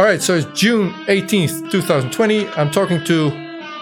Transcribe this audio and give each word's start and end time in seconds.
All 0.00 0.06
right, 0.06 0.22
so 0.22 0.34
it's 0.36 0.46
June 0.58 0.94
18th, 1.08 1.70
2020. 1.70 2.48
I'm 2.56 2.70
talking 2.70 3.04
to 3.04 3.30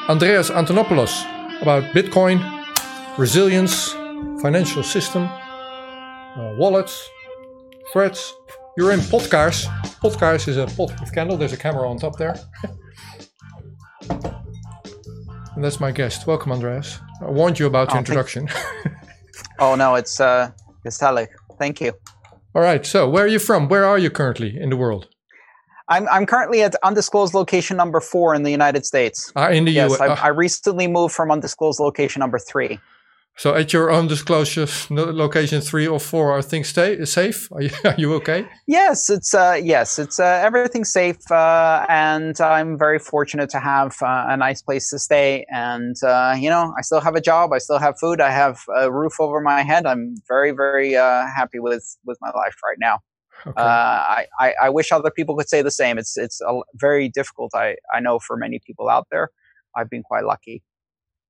Andreas 0.09 0.51
Antonopoulos 0.51 1.23
about 1.63 1.85
Bitcoin, 1.95 2.43
resilience, 3.17 3.93
financial 4.43 4.83
system, 4.83 5.29
uh, 5.29 6.57
wallets, 6.59 7.09
threats. 7.93 8.35
You're 8.77 8.91
in 8.91 8.99
Podcast. 8.99 9.67
Podcast 10.01 10.49
is 10.49 10.57
a 10.57 10.67
pot 10.67 10.99
with 10.99 11.15
candle. 11.15 11.37
There's 11.37 11.53
a 11.53 11.57
camera 11.57 11.89
on 11.89 11.99
top 11.99 12.19
there. 12.19 12.35
and 14.11 15.63
that's 15.63 15.79
my 15.79 15.93
guest. 15.93 16.27
Welcome, 16.27 16.51
Andreas. 16.51 16.99
I 17.23 17.31
warned 17.31 17.61
you 17.61 17.67
about 17.67 17.91
your 17.91 17.99
Oh, 17.99 18.01
introduction. 18.01 18.49
Oh 19.61 19.77
no, 19.77 19.95
it's 19.95 20.19
uh, 20.19 20.51
it's 20.85 21.01
Alec. 21.01 21.31
Thank 21.61 21.81
you. 21.81 21.93
All 22.57 22.63
right, 22.63 22.85
so 22.85 23.09
where 23.09 23.23
are 23.23 23.29
you 23.29 23.39
from? 23.39 23.69
Where 23.69 23.85
are 23.85 23.99
you 23.99 24.11
currently 24.11 24.57
in 24.61 24.71
the 24.71 24.77
world? 24.77 25.07
I'm 25.89 26.09
I'm 26.09 26.27
currently 26.27 26.63
at 26.63 26.75
undisclosed 26.83 27.35
location 27.35 27.77
number 27.77 28.01
four 28.01 28.35
in 28.35 28.43
the 28.43 28.51
United 28.51 28.85
States. 28.85 29.33
Ah, 29.37 29.49
in 29.49 29.65
the 29.65 29.73
Yes, 29.73 29.93
US. 29.93 30.01
I, 30.01 30.09
ah, 30.09 30.21
I 30.23 30.29
recently 30.29 30.87
moved 30.87 31.15
from 31.15 31.31
undisclosed 31.31 31.81
location 31.81 32.21
number 32.21 32.39
three. 32.39 32.79
so 33.37 33.55
at 33.55 33.73
your 33.73 33.89
own 33.91 34.09
disclosure, 34.09 34.67
location 34.91 35.61
three 35.61 35.87
or 35.87 36.01
four, 36.01 36.33
are 36.33 36.43
things 36.43 36.69
stay 36.69 37.05
safe? 37.05 37.49
Are 37.53 37.63
you, 37.63 37.71
are 37.85 37.95
you 37.97 38.13
okay? 38.15 38.47
Yes, 38.67 39.09
it's 39.09 39.33
uh, 39.33 39.59
yes, 39.63 39.99
it's 39.99 40.19
uh, 40.19 40.43
everything's 40.49 40.93
safe, 40.93 41.23
uh, 41.31 41.87
and 41.89 42.39
I'm 42.41 42.77
very 42.77 42.99
fortunate 42.99 43.49
to 43.51 43.61
have 43.61 43.93
uh, 44.03 44.35
a 44.35 44.37
nice 44.37 44.61
place 44.61 44.91
to 44.91 44.99
stay. 44.99 45.47
And 45.49 45.97
uh, 46.03 46.35
you 46.39 46.51
know, 46.51 46.75
I 46.79 46.83
still 46.83 47.01
have 47.01 47.15
a 47.15 47.25
job, 47.31 47.53
I 47.53 47.59
still 47.59 47.79
have 47.79 47.95
food, 47.99 48.21
I 48.21 48.33
have 48.43 48.59
a 48.77 48.91
roof 48.91 49.15
over 49.21 49.41
my 49.41 49.63
head. 49.63 49.87
I'm 49.87 50.17
very 50.35 50.51
very 50.51 50.97
uh, 50.97 51.25
happy 51.35 51.61
with 51.61 51.85
with 52.05 52.19
my 52.21 52.33
life 52.43 52.57
right 52.69 52.81
now. 52.89 52.97
Okay. 53.47 53.61
Uh, 53.61 53.63
I, 53.63 54.27
I, 54.41 54.55
I 54.65 54.69
wish 54.71 54.93
other 54.93 55.11
people 55.11 55.37
could 55.37 55.49
say 55.49 55.63
the 55.63 55.71
same. 55.71 55.99
It's 55.99 56.17
it's 56.17 56.41
a, 56.41 56.61
very 56.75 57.09
difficult. 57.09 57.53
I, 57.55 57.77
I 57.95 58.01
know 58.01 58.19
for 58.19 58.37
many 58.37 58.61
people 58.67 58.89
out 58.89 59.07
there. 59.11 59.31
I've 59.77 59.91
been 59.91 60.03
quite 60.03 60.25
lucky. 60.25 60.63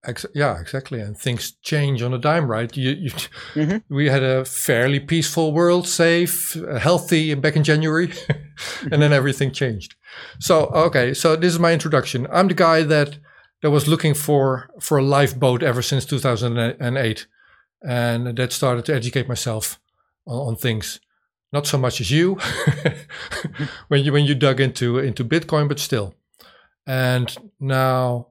Ex- 0.05 0.27
yeah, 0.35 0.61
exactly. 0.61 1.01
And 1.01 1.19
things 1.19 1.57
change 1.63 2.03
on 2.03 2.15
a 2.15 2.19
dime, 2.19 2.49
right? 2.51 2.75
You, 2.77 2.91
you, 2.91 3.11
Mhm. 3.55 3.83
We 3.89 4.09
had 4.09 4.23
a 4.23 4.45
fairly 4.45 5.01
peaceful 5.01 5.53
world, 5.53 5.89
safe, 5.89 6.57
healthy 6.81 7.35
back 7.35 7.57
in 7.57 7.65
January, 7.65 8.13
and 8.93 9.03
then 9.03 9.13
everything 9.13 9.51
changed. 9.51 9.97
So, 10.39 10.67
okay, 10.67 11.15
so 11.15 11.37
this 11.37 11.53
is 11.53 11.59
my 11.59 11.73
introduction. 11.73 12.27
I'm 12.31 12.49
the 12.49 12.55
guy 12.55 12.85
that 12.85 13.19
that 13.63 13.71
was 13.71 13.89
looking 13.89 14.15
for 14.15 14.71
for 14.81 14.99
a 14.99 15.03
lifeboat 15.03 15.63
ever 15.65 15.83
since 15.83 16.05
2008, 16.07 17.27
and 17.83 18.37
that 18.39 18.53
started 18.53 18.85
to 18.85 18.95
educate 18.95 19.29
myself 19.29 19.81
on, 20.27 20.49
on 20.49 20.57
things. 20.57 21.01
Not 21.53 21.67
so 21.67 21.79
much 21.79 22.01
as 22.01 22.11
you, 22.11 22.35
when 23.89 24.05
you 24.05 24.13
when 24.13 24.27
you 24.27 24.35
dug 24.35 24.61
into 24.61 24.99
into 24.99 25.25
Bitcoin, 25.25 25.69
but 25.69 25.79
still. 25.79 26.15
And 26.87 27.35
now 27.61 28.27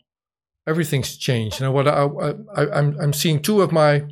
everything's 0.68 1.18
changed. 1.18 1.62
And 1.62 1.74
what 1.74 1.88
I, 1.88 2.04
I, 2.06 2.34
I 2.56 2.80
I'm 2.80 3.00
I'm 3.00 3.14
seeing 3.14 3.42
two 3.42 3.62
of 3.62 3.72
my 3.72 4.04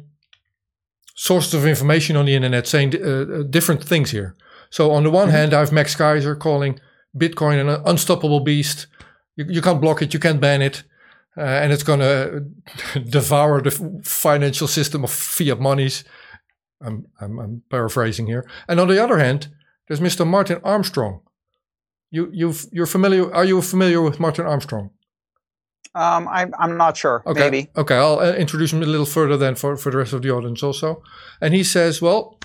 sources 1.15 1.53
of 1.53 1.65
information 1.65 2.15
on 2.17 2.25
the 2.25 2.35
internet 2.35 2.67
saying 2.67 2.93
uh, 2.95 3.07
uh, 3.09 3.43
different 3.43 3.83
things 3.83 4.11
here. 4.11 4.35
So 4.69 4.91
on 4.91 5.03
the 5.03 5.09
one 5.11 5.29
Mhm. 5.29 5.31
hand, 5.31 5.53
I 5.53 5.59
have 5.59 5.71
Max 5.71 5.95
Keiser 5.95 6.37
calling 6.37 6.79
Bitcoin 7.15 7.61
an 7.61 7.81
unstoppable 7.85 8.39
beast. 8.41 8.87
You, 9.35 9.45
you 9.47 9.61
can't 9.61 9.79
block 9.81 10.01
it, 10.01 10.13
you 10.13 10.19
can't 10.19 10.41
ban 10.41 10.61
it, 10.61 10.83
uh, 11.37 11.41
and 11.41 11.71
it's 11.71 11.83
going 11.83 11.99
to 11.99 12.45
devour 12.99 13.61
the 13.61 13.71
financial 14.03 14.67
system 14.67 15.03
of 15.03 15.11
fiat 15.11 15.59
monies. 15.59 16.03
I'm, 16.81 17.07
I'm 17.21 17.39
I'm 17.39 17.61
paraphrasing 17.69 18.27
here. 18.27 18.47
And 18.67 18.79
on 18.79 18.87
the 18.87 19.01
other 19.03 19.17
hand, 19.17 19.47
there's 19.87 19.99
Mr. 20.01 20.25
Martin 20.25 20.59
Armstrong. 20.63 21.21
You 22.11 22.29
you 22.33 22.53
you're 22.71 22.85
familiar? 22.85 23.33
Are 23.33 23.45
you 23.45 23.61
familiar 23.61 24.01
with 24.01 24.19
Martin 24.19 24.45
Armstrong? 24.45 24.89
Um, 25.93 26.27
I'm 26.27 26.53
I'm 26.59 26.77
not 26.77 26.97
sure. 26.97 27.23
Okay. 27.25 27.39
Maybe. 27.39 27.69
Okay, 27.77 27.95
I'll 27.95 28.19
uh, 28.19 28.33
introduce 28.33 28.73
him 28.73 28.83
a 28.83 28.85
little 28.85 29.05
further 29.05 29.38
then 29.38 29.55
for, 29.55 29.77
for 29.77 29.91
the 29.91 29.97
rest 29.97 30.13
of 30.13 30.22
the 30.22 30.29
audience 30.31 30.61
also. 30.63 31.01
And 31.41 31.53
he 31.53 31.63
says, 31.63 32.01
well, 32.01 32.38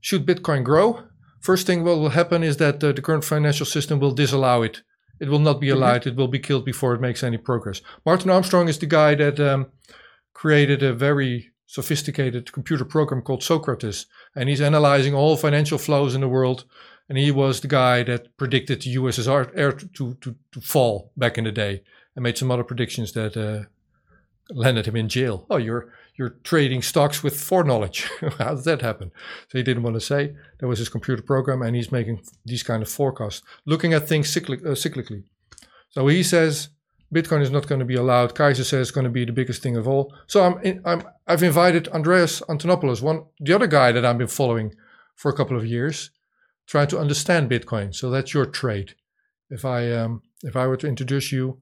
should 0.00 0.26
Bitcoin 0.26 0.64
grow? 0.64 1.02
First 1.40 1.66
thing 1.66 1.84
what 1.84 1.98
will 1.98 2.10
happen 2.10 2.42
is 2.42 2.56
that 2.56 2.82
uh, 2.82 2.92
the 2.92 3.02
current 3.02 3.24
financial 3.24 3.66
system 3.66 3.98
will 4.00 4.12
disallow 4.12 4.62
it. 4.62 4.82
It 5.20 5.28
will 5.28 5.38
not 5.38 5.60
be 5.60 5.68
Mhm. 5.68 5.74
allowed. 5.74 6.06
It 6.06 6.16
will 6.16 6.28
be 6.28 6.38
killed 6.38 6.64
before 6.64 6.94
it 6.94 7.00
makes 7.00 7.22
any 7.22 7.36
progress. 7.36 7.82
Martin 8.06 8.30
Armstrong 8.30 8.68
is 8.68 8.78
the 8.78 8.86
guy 8.86 9.14
that 9.16 9.38
um, 9.38 9.66
created 10.32 10.82
a 10.82 10.94
very 10.94 11.50
sophisticated 11.66 12.52
computer 12.52 12.84
program 12.84 13.22
called 13.22 13.42
Socrates. 13.42 14.06
And 14.34 14.48
he's 14.48 14.60
analyzing 14.60 15.14
all 15.14 15.36
financial 15.36 15.78
flows 15.78 16.14
in 16.14 16.20
the 16.20 16.28
world. 16.28 16.64
And 17.08 17.18
he 17.18 17.30
was 17.30 17.60
the 17.60 17.68
guy 17.68 18.02
that 18.04 18.36
predicted 18.36 18.82
the 18.82 18.96
USSR 18.96 19.92
to, 19.94 20.14
to, 20.14 20.36
to 20.52 20.60
fall 20.60 21.10
back 21.16 21.36
in 21.36 21.44
the 21.44 21.52
day 21.52 21.82
and 22.16 22.22
made 22.22 22.38
some 22.38 22.50
other 22.50 22.64
predictions 22.64 23.12
that 23.12 23.36
uh, 23.36 23.68
landed 24.50 24.86
him 24.86 24.96
in 24.96 25.08
jail. 25.08 25.46
Oh, 25.50 25.56
you're 25.56 25.92
you're 26.16 26.36
trading 26.44 26.80
stocks 26.80 27.24
with 27.24 27.40
foreknowledge. 27.40 28.08
How 28.38 28.54
did 28.54 28.64
that 28.64 28.82
happen? 28.82 29.10
So 29.48 29.58
he 29.58 29.64
didn't 29.64 29.82
want 29.82 29.94
to 29.94 30.00
say. 30.00 30.36
That 30.58 30.68
was 30.68 30.78
his 30.78 30.88
computer 30.88 31.22
program, 31.22 31.60
and 31.60 31.74
he's 31.74 31.90
making 31.90 32.22
these 32.44 32.62
kind 32.62 32.82
of 32.82 32.88
forecasts, 32.88 33.42
looking 33.66 33.92
at 33.92 34.06
things 34.06 34.32
cyclic, 34.32 34.60
uh, 34.64 34.70
cyclically. 34.70 35.24
So 35.90 36.06
he 36.06 36.22
says 36.22 36.68
Bitcoin 37.14 37.42
is 37.42 37.50
not 37.50 37.68
going 37.68 37.78
to 37.78 37.84
be 37.84 37.94
allowed. 37.94 38.34
Keiser 38.34 38.64
says 38.64 38.80
it's 38.88 38.90
going 38.90 39.04
to 39.04 39.10
be 39.10 39.24
the 39.24 39.32
biggest 39.40 39.62
thing 39.62 39.76
of 39.76 39.86
all. 39.86 40.12
So 40.26 40.42
I'm, 40.44 40.58
in, 40.62 40.82
I'm 40.84 41.02
I've 41.26 41.42
invited 41.42 41.88
Andreas 41.88 42.42
Antonopoulos, 42.48 43.02
one 43.02 43.24
the 43.40 43.54
other 43.54 43.68
guy 43.68 43.92
that 43.92 44.04
I've 44.04 44.18
been 44.18 44.26
following 44.26 44.74
for 45.14 45.30
a 45.30 45.36
couple 45.36 45.56
of 45.56 45.64
years, 45.64 46.10
trying 46.66 46.88
to 46.88 46.98
understand 46.98 47.50
Bitcoin. 47.50 47.94
So 47.94 48.10
that's 48.10 48.34
your 48.34 48.46
trade. 48.46 48.94
If 49.48 49.64
I 49.64 49.92
um, 49.92 50.22
if 50.42 50.56
I 50.56 50.66
were 50.66 50.76
to 50.78 50.88
introduce 50.88 51.30
you, 51.30 51.60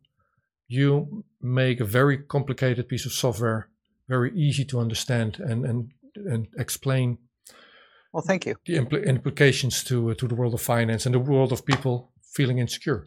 you 0.68 1.24
make 1.40 1.80
a 1.80 1.84
very 1.84 2.16
complicated 2.18 2.88
piece 2.88 3.06
of 3.06 3.12
software 3.12 3.68
very 4.08 4.30
easy 4.34 4.64
to 4.64 4.80
understand 4.80 5.38
and 5.38 5.64
and 5.66 5.92
and 6.32 6.46
explain 6.58 7.18
Well, 8.12 8.24
thank 8.26 8.46
you. 8.46 8.54
the 8.66 8.76
impl- 8.76 9.06
implications 9.06 9.84
to 9.84 10.10
uh, 10.10 10.14
to 10.14 10.26
the 10.28 10.34
world 10.34 10.54
of 10.54 10.62
finance 10.62 11.06
and 11.06 11.14
the 11.14 11.30
world 11.32 11.52
of 11.52 11.64
people 11.64 12.10
feeling 12.36 12.58
insecure. 12.58 13.06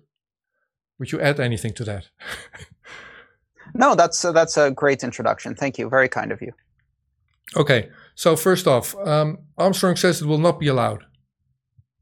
Would 1.00 1.12
you 1.12 1.20
add 1.20 1.40
anything 1.40 1.74
to 1.74 1.84
that? 1.84 2.10
No, 3.74 3.96
that's 3.96 4.24
uh, 4.24 4.32
that's 4.32 4.58
a 4.58 4.72
great 4.72 5.04
introduction. 5.04 5.56
Thank 5.56 5.78
you. 5.78 5.90
Very 5.90 6.08
kind 6.08 6.32
of 6.32 6.42
you. 6.42 6.54
okay, 7.58 7.90
so 8.16 8.36
first 8.36 8.68
off, 8.68 8.96
um, 8.96 9.40
Armstrong 9.58 9.96
says 9.96 10.22
it 10.22 10.28
will 10.28 10.38
not 10.38 10.60
be 10.60 10.68
allowed. 10.68 11.06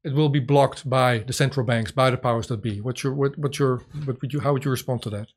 It 0.04 0.14
will 0.14 0.30
be 0.30 0.40
blocked 0.40 0.88
by 0.88 1.20
the 1.20 1.34
central 1.34 1.66
banks, 1.66 1.92
by 1.92 2.12
the 2.12 2.18
powers 2.18 2.48
that 2.48 2.62
be. 2.62 2.82
What's 2.82 3.04
your 3.04 3.14
what, 3.14 3.38
what's 3.38 3.58
your 3.60 3.82
what 4.06 4.22
would 4.22 4.34
you 4.34 4.40
how 4.42 4.54
would 4.54 4.66
you 4.66 4.72
respond 4.72 5.02
to 5.04 5.10
that? 5.12 5.28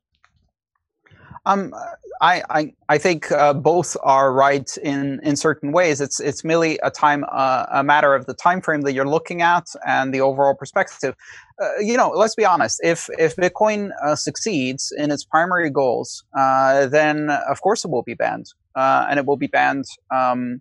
Um, 1.46 1.72
I, 2.20 2.42
I, 2.50 2.72
I 2.88 2.98
think 2.98 3.30
uh, 3.30 3.52
both 3.52 3.96
are 4.02 4.32
right 4.32 4.68
in, 4.78 5.20
in 5.22 5.36
certain 5.36 5.72
ways. 5.72 6.00
It's 6.00 6.20
it's 6.20 6.44
merely 6.44 6.78
a 6.82 6.90
time 6.90 7.24
uh, 7.30 7.66
a 7.70 7.84
matter 7.84 8.14
of 8.14 8.26
the 8.26 8.34
time 8.34 8.60
frame 8.60 8.82
that 8.82 8.92
you're 8.92 9.08
looking 9.08 9.42
at 9.42 9.66
and 9.86 10.12
the 10.14 10.20
overall 10.20 10.54
perspective. 10.54 11.14
Uh, 11.60 11.78
you 11.80 11.96
know, 11.96 12.10
let's 12.10 12.34
be 12.34 12.44
honest. 12.44 12.80
If 12.82 13.08
if 13.18 13.36
Bitcoin 13.36 13.90
uh, 14.04 14.14
succeeds 14.14 14.92
in 14.96 15.10
its 15.10 15.24
primary 15.24 15.70
goals, 15.70 16.24
uh, 16.36 16.86
then 16.86 17.30
of 17.30 17.60
course 17.60 17.84
it 17.84 17.90
will 17.90 18.02
be 18.02 18.14
banned, 18.14 18.46
uh, 18.74 19.06
and 19.08 19.18
it 19.18 19.26
will 19.26 19.38
be 19.38 19.46
banned 19.48 19.84
um, 20.14 20.60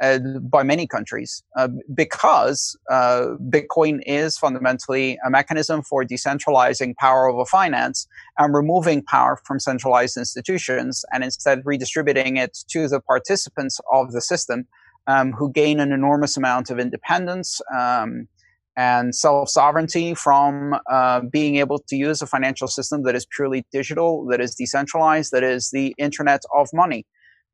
uh, 0.00 0.18
by 0.18 0.62
many 0.62 0.86
countries 0.86 1.42
uh, 1.56 1.68
because 1.94 2.76
uh, 2.90 3.34
Bitcoin 3.50 4.00
is 4.06 4.38
fundamentally 4.38 5.18
a 5.24 5.30
mechanism 5.30 5.82
for 5.82 6.04
decentralizing 6.04 6.94
power 6.96 7.28
over 7.28 7.44
finance 7.44 8.06
and 8.38 8.54
removing 8.54 9.02
power 9.02 9.38
from 9.44 9.60
centralized 9.60 10.16
institutions 10.16 11.04
and 11.12 11.22
instead 11.22 11.62
redistributing 11.64 12.36
it 12.36 12.58
to 12.68 12.88
the 12.88 13.00
participants 13.00 13.78
of 13.92 14.12
the 14.12 14.20
system 14.20 14.66
um, 15.06 15.32
who 15.32 15.52
gain 15.52 15.80
an 15.80 15.92
enormous 15.92 16.36
amount 16.36 16.70
of 16.70 16.78
independence 16.78 17.60
um, 17.76 18.28
and 18.76 19.14
self 19.14 19.48
sovereignty 19.48 20.14
from 20.14 20.76
uh, 20.90 21.20
being 21.30 21.56
able 21.56 21.78
to 21.78 21.96
use 21.96 22.22
a 22.22 22.26
financial 22.26 22.68
system 22.68 23.02
that 23.02 23.14
is 23.14 23.26
purely 23.26 23.66
digital, 23.72 24.24
that 24.26 24.40
is 24.40 24.54
decentralized, 24.54 25.32
that 25.32 25.42
is 25.42 25.70
the 25.70 25.94
internet 25.98 26.42
of 26.56 26.68
money. 26.72 27.04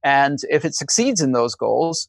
And 0.05 0.39
if 0.51 0.65
it 0.65 0.75
succeeds 0.75 1.21
in 1.21 1.33
those 1.33 1.55
goals, 1.55 2.09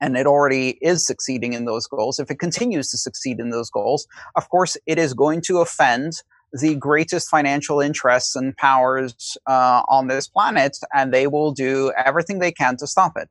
and 0.00 0.16
it 0.16 0.26
already 0.26 0.78
is 0.80 1.06
succeeding 1.06 1.52
in 1.52 1.64
those 1.64 1.86
goals, 1.86 2.18
if 2.18 2.30
it 2.30 2.38
continues 2.38 2.90
to 2.90 2.98
succeed 2.98 3.38
in 3.38 3.50
those 3.50 3.70
goals, 3.70 4.06
of 4.36 4.48
course, 4.48 4.76
it 4.86 4.98
is 4.98 5.14
going 5.14 5.42
to 5.42 5.58
offend 5.58 6.22
the 6.52 6.74
greatest 6.74 7.28
financial 7.28 7.80
interests 7.80 8.34
and 8.34 8.56
powers 8.56 9.36
uh, 9.46 9.82
on 9.88 10.08
this 10.08 10.26
planet, 10.26 10.76
and 10.92 11.12
they 11.12 11.26
will 11.26 11.52
do 11.52 11.92
everything 12.04 12.40
they 12.40 12.52
can 12.52 12.76
to 12.76 12.86
stop 12.86 13.12
it. 13.16 13.28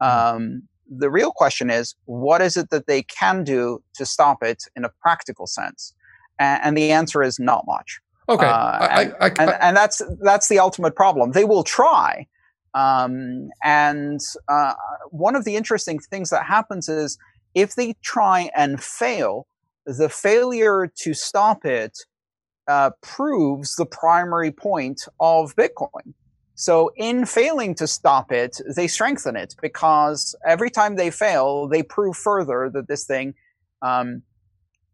Um, 0.00 0.62
the 0.88 1.10
real 1.10 1.32
question 1.32 1.70
is, 1.70 1.96
what 2.04 2.40
is 2.40 2.56
it 2.56 2.70
that 2.70 2.86
they 2.86 3.02
can 3.02 3.44
do 3.44 3.82
to 3.94 4.06
stop 4.06 4.42
it 4.42 4.64
in 4.76 4.84
a 4.84 4.90
practical 5.02 5.46
sense? 5.46 5.94
And, 6.38 6.60
and 6.62 6.76
the 6.76 6.92
answer 6.92 7.22
is 7.22 7.38
not 7.38 7.64
much. 7.66 8.00
Okay, 8.28 8.46
Uh, 8.46 8.48
I, 8.48 9.04
I, 9.04 9.12
I, 9.20 9.30
And, 9.38 9.50
and 9.60 9.76
that's 9.76 10.02
that's 10.20 10.48
the 10.48 10.58
ultimate 10.58 10.94
problem. 10.94 11.32
They 11.32 11.44
will 11.44 11.64
try, 11.64 12.26
um, 12.74 13.48
and 13.64 14.20
uh, 14.48 14.74
one 15.10 15.36
of 15.36 15.44
the 15.44 15.56
interesting 15.56 15.98
things 15.98 16.30
that 16.30 16.44
happens 16.44 16.88
is 16.88 17.18
if 17.54 17.74
they 17.74 17.94
try 18.02 18.50
and 18.54 18.82
fail, 18.82 19.46
the 19.86 20.08
failure 20.08 20.90
to 21.02 21.14
stop 21.14 21.64
it 21.64 21.98
uh, 22.68 22.90
proves 23.00 23.76
the 23.76 23.86
primary 23.86 24.52
point 24.52 25.02
of 25.18 25.56
Bitcoin. 25.56 26.12
So, 26.54 26.90
in 26.96 27.24
failing 27.24 27.74
to 27.76 27.86
stop 27.86 28.32
it, 28.32 28.60
they 28.74 28.88
strengthen 28.88 29.36
it 29.36 29.54
because 29.62 30.34
every 30.44 30.70
time 30.70 30.96
they 30.96 31.10
fail, 31.10 31.68
they 31.68 31.82
prove 31.82 32.16
further 32.16 32.68
that 32.74 32.88
this 32.88 33.04
thing 33.04 33.34
um, 33.80 34.22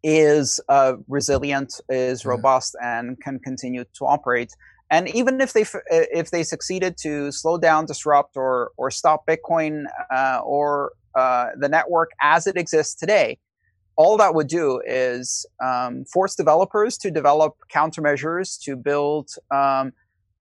is 0.03 0.61
uh, 0.69 0.95
resilient, 1.09 1.81
is 1.89 2.27
robust, 2.27 2.77
and 2.83 3.19
can 3.21 3.39
continue 3.39 3.85
to 3.95 4.05
operate. 4.05 4.53
And 4.91 5.09
even 5.15 5.41
if 5.41 5.53
they 5.53 5.65
if 5.89 6.31
they 6.31 6.43
succeeded 6.43 6.97
to 6.99 7.33
slow 7.33 7.59
down, 7.59 7.87
disrupt, 7.87 8.37
or 8.37 8.73
or 8.77 8.91
stop 8.91 9.27
Bitcoin 9.27 9.85
uh, 10.15 10.41
or 10.45 10.93
uh, 11.15 11.49
the 11.59 11.69
network 11.69 12.11
as 12.21 12.47
it 12.47 12.57
exists 12.57 12.95
today, 12.95 13.39
all 13.97 14.17
that 14.19 14.35
would 14.35 14.49
do 14.49 14.81
is 14.87 15.47
um, 15.63 16.05
force 16.05 16.35
developers 16.35 16.99
to 16.99 17.11
develop 17.11 17.55
countermeasures 17.73 18.61
to 18.63 18.77
build 18.77 19.31
um, 19.51 19.93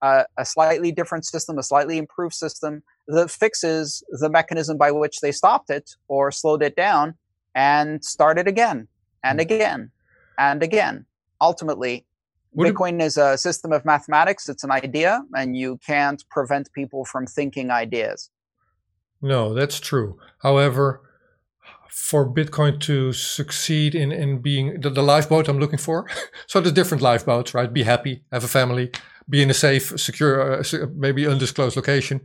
a, 0.02 0.26
a, 0.38 0.46
slightly 0.46 0.92
different 0.92 1.26
system, 1.26 1.58
a 1.58 1.64
slightly 1.64 1.98
improved 1.98 2.34
system 2.34 2.84
that 3.08 3.30
fixes 3.30 4.04
the 4.20 4.30
mechanism 4.30 4.78
by 4.78 4.92
which 4.92 5.22
they 5.22 5.32
stopped 5.32 5.70
it 5.70 5.92
or 6.08 6.32
slowed 6.32 6.64
it 6.64 6.76
down 6.76 7.16
and 7.56 8.04
start 8.04 8.38
it 8.38 8.48
again 8.48 8.88
and 9.24 9.40
hmm. 9.40 9.42
again 9.42 9.92
and 10.38 10.64
again. 10.64 11.06
Ultimately, 11.40 12.06
what 12.54 12.74
Bitcoin 12.74 13.02
is 13.02 13.18
a 13.18 13.38
system 13.38 13.72
of 13.72 13.86
mathematics. 13.86 14.50
It's 14.50 14.64
an 14.64 14.72
idea, 14.72 15.24
and 15.36 15.56
you 15.56 15.80
can't 15.86 16.24
prevent 16.30 16.72
people 16.74 17.06
from 17.06 17.26
thinking 17.26 17.72
ideas. 17.72 18.30
No, 19.22 19.54
that's 19.54 19.80
true. 19.80 20.18
However, 20.40 21.02
for 21.90 22.28
Bitcoin 22.28 22.80
to 22.82 23.14
succeed 23.14 23.94
in, 23.96 24.12
in 24.12 24.40
being 24.40 24.82
the, 24.82 24.90
the 24.90 25.04
lifeboat 25.04 25.48
I'm 25.48 25.60
looking 25.60 25.78
for. 25.78 26.08
so 26.48 26.60
there's 26.60 26.74
different 26.74 27.04
lifeboats, 27.04 27.54
right? 27.54 27.72
Be 27.72 27.84
happy, 27.84 28.24
have 28.32 28.44
a 28.44 28.48
family, 28.48 28.92
be 29.30 29.42
in 29.42 29.50
a 29.50 29.54
safe, 29.54 30.00
secure, 30.00 30.60
uh, 30.60 30.64
maybe 30.96 31.28
undisclosed 31.28 31.76
location, 31.76 32.22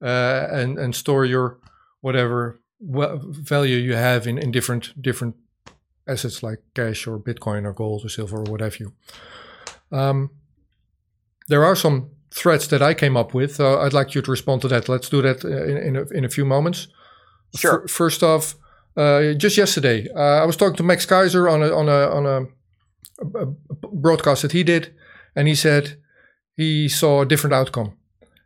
uh, 0.00 0.46
and 0.50 0.78
and 0.78 0.94
store 0.94 1.24
your 1.24 1.58
whatever 2.00 2.60
value 2.80 3.76
you 3.76 3.94
have 3.94 4.26
in, 4.26 4.38
in 4.38 4.52
different 4.52 5.00
different 5.02 5.34
assets 6.06 6.42
like 6.42 6.60
cash 6.74 7.06
or 7.06 7.18
Bitcoin 7.18 7.64
or 7.64 7.72
gold 7.72 8.04
or 8.04 8.08
silver 8.08 8.38
or 8.38 8.44
whatever 8.44 8.76
you. 8.78 8.92
Um, 9.92 10.30
there 11.48 11.64
are 11.64 11.76
some 11.76 12.10
threats 12.30 12.66
that 12.68 12.82
I 12.82 12.94
came 12.94 13.16
up 13.16 13.34
with. 13.34 13.60
Uh, 13.60 13.80
I'd 13.80 13.92
like 13.92 14.14
you 14.14 14.22
to 14.22 14.30
respond 14.30 14.62
to 14.62 14.68
that. 14.68 14.88
Let's 14.88 15.08
do 15.08 15.22
that 15.22 15.44
uh, 15.44 15.64
in 15.64 15.76
in 15.76 15.96
a, 15.96 16.02
in 16.18 16.24
a 16.24 16.28
few 16.28 16.44
moments. 16.44 16.88
Sure. 17.56 17.84
F- 17.84 17.90
first 17.90 18.22
off, 18.22 18.54
uh, 18.96 19.32
just 19.34 19.56
yesterday, 19.56 20.06
uh, 20.14 20.42
I 20.42 20.44
was 20.44 20.56
talking 20.56 20.76
to 20.76 20.82
Max 20.82 21.06
Keiser 21.06 21.50
on 21.50 21.62
a 21.62 21.74
on 21.74 21.88
a 21.88 22.00
on 22.10 22.26
a, 22.26 23.38
a, 23.38 23.46
broadcast 23.92 24.42
that 24.42 24.52
he 24.52 24.62
did, 24.62 24.94
and 25.34 25.48
he 25.48 25.54
said 25.54 25.96
he 26.56 26.88
saw 26.88 27.22
a 27.22 27.26
different 27.26 27.54
outcome. 27.54 27.94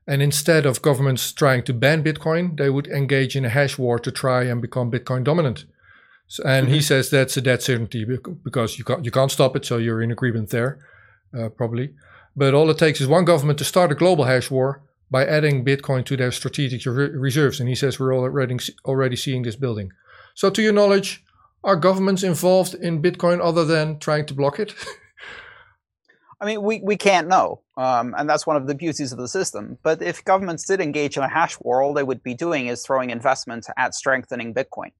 And 0.06 0.20
instead 0.20 0.66
of 0.66 0.82
governments 0.82 1.32
trying 1.32 1.62
to 1.64 1.72
ban 1.72 2.02
Bitcoin, 2.02 2.58
they 2.58 2.68
would 2.68 2.88
engage 2.88 3.36
in 3.36 3.44
a 3.44 3.48
hash 3.48 3.78
war 3.78 3.98
to 4.00 4.10
try 4.10 4.42
and 4.44 4.60
become 4.60 4.90
Bitcoin 4.90 5.22
dominant. 5.22 5.64
So, 6.26 6.42
and 6.44 6.66
mm-hmm. 6.66 6.74
he 6.74 6.80
says 6.80 7.08
that's 7.08 7.36
a 7.36 7.40
dead 7.40 7.62
certainty 7.62 8.04
because 8.44 8.78
you 8.78 8.84
can't 8.84 9.04
you 9.04 9.10
can't 9.10 9.30
stop 9.30 9.56
it. 9.56 9.64
So 9.64 9.78
you're 9.78 10.02
in 10.02 10.10
agreement 10.10 10.50
there, 10.50 10.78
uh, 11.38 11.48
probably. 11.48 11.94
But 12.34 12.54
all 12.54 12.70
it 12.70 12.78
takes 12.78 13.00
is 13.00 13.08
one 13.08 13.24
government 13.24 13.58
to 13.58 13.64
start 13.64 13.92
a 13.92 13.94
global 13.94 14.24
hash 14.24 14.50
war 14.50 14.82
by 15.10 15.26
adding 15.26 15.64
Bitcoin 15.64 16.04
to 16.06 16.16
their 16.16 16.32
strategic 16.32 16.86
re- 16.86 17.10
reserves. 17.10 17.60
And 17.60 17.68
he 17.68 17.74
says 17.74 18.00
we're 18.00 18.14
already 18.14 18.58
already 18.84 19.16
seeing 19.16 19.42
this 19.42 19.56
building. 19.56 19.92
So, 20.34 20.48
to 20.50 20.62
your 20.62 20.72
knowledge, 20.72 21.22
are 21.62 21.76
governments 21.76 22.22
involved 22.22 22.74
in 22.74 23.02
Bitcoin 23.02 23.40
other 23.42 23.64
than 23.64 23.98
trying 23.98 24.26
to 24.26 24.34
block 24.34 24.58
it? 24.58 24.74
I 26.40 26.46
mean, 26.46 26.62
we, 26.62 26.80
we 26.82 26.96
can't 26.96 27.28
know. 27.28 27.60
Um, 27.76 28.16
and 28.18 28.28
that's 28.28 28.48
one 28.48 28.56
of 28.56 28.66
the 28.66 28.74
beauties 28.74 29.12
of 29.12 29.18
the 29.18 29.28
system. 29.28 29.78
But 29.84 30.02
if 30.02 30.24
governments 30.24 30.66
did 30.66 30.80
engage 30.80 31.16
in 31.16 31.22
a 31.22 31.28
hash 31.28 31.56
war, 31.60 31.82
all 31.82 31.94
they 31.94 32.02
would 32.02 32.22
be 32.24 32.34
doing 32.34 32.66
is 32.66 32.84
throwing 32.84 33.10
investment 33.10 33.66
at 33.76 33.94
strengthening 33.94 34.52
Bitcoin. 34.52 34.90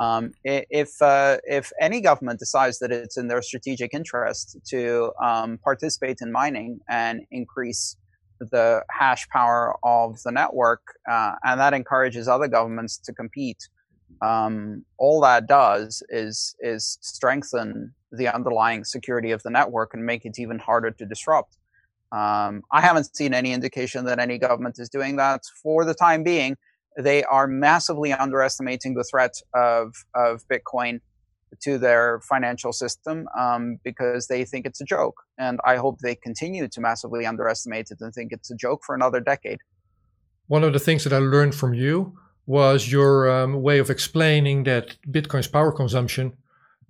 Um, 0.00 0.32
if 0.44 0.90
uh, 1.02 1.36
if 1.44 1.72
any 1.78 2.00
government 2.00 2.38
decides 2.38 2.78
that 2.78 2.90
it's 2.90 3.18
in 3.18 3.28
their 3.28 3.42
strategic 3.42 3.92
interest 3.92 4.56
to 4.68 5.12
um, 5.22 5.58
participate 5.62 6.18
in 6.22 6.32
mining 6.32 6.80
and 6.88 7.20
increase 7.30 7.96
the 8.40 8.82
hash 8.90 9.28
power 9.28 9.76
of 9.84 10.18
the 10.24 10.32
network, 10.32 10.80
uh, 11.10 11.32
and 11.44 11.60
that 11.60 11.74
encourages 11.74 12.28
other 12.28 12.48
governments 12.48 12.96
to 12.96 13.12
compete, 13.12 13.68
um, 14.22 14.86
all 14.96 15.20
that 15.20 15.46
does 15.46 16.02
is 16.08 16.56
is 16.60 16.96
strengthen 17.02 17.94
the 18.10 18.26
underlying 18.26 18.84
security 18.84 19.32
of 19.32 19.42
the 19.42 19.50
network 19.50 19.92
and 19.92 20.04
make 20.04 20.24
it 20.24 20.38
even 20.38 20.58
harder 20.58 20.90
to 20.90 21.04
disrupt. 21.04 21.58
Um, 22.10 22.62
I 22.72 22.80
haven't 22.80 23.14
seen 23.14 23.34
any 23.34 23.52
indication 23.52 24.06
that 24.06 24.18
any 24.18 24.38
government 24.38 24.76
is 24.78 24.88
doing 24.88 25.16
that 25.16 25.42
for 25.62 25.84
the 25.84 25.94
time 25.94 26.22
being. 26.24 26.56
They 26.96 27.24
are 27.24 27.46
massively 27.46 28.12
underestimating 28.12 28.94
the 28.94 29.04
threat 29.04 29.34
of 29.54 29.94
of 30.14 30.42
Bitcoin 30.48 31.00
to 31.62 31.78
their 31.78 32.20
financial 32.20 32.72
system 32.72 33.26
um, 33.38 33.78
because 33.82 34.28
they 34.28 34.44
think 34.44 34.66
it's 34.66 34.80
a 34.80 34.84
joke, 34.84 35.16
and 35.38 35.58
I 35.64 35.76
hope 35.76 35.98
they 35.98 36.14
continue 36.14 36.68
to 36.68 36.80
massively 36.80 37.26
underestimate 37.26 37.90
it 37.90 37.98
and 38.00 38.12
think 38.12 38.32
it's 38.32 38.50
a 38.50 38.56
joke 38.56 38.80
for 38.84 38.94
another 38.94 39.20
decade. 39.20 39.58
One 40.46 40.64
of 40.64 40.72
the 40.72 40.80
things 40.80 41.04
that 41.04 41.12
I 41.12 41.18
learned 41.18 41.54
from 41.54 41.74
you 41.74 42.18
was 42.46 42.90
your 42.90 43.30
um, 43.30 43.62
way 43.62 43.78
of 43.78 43.90
explaining 43.90 44.64
that 44.64 44.96
Bitcoin's 45.08 45.46
power 45.46 45.70
consumption 45.70 46.36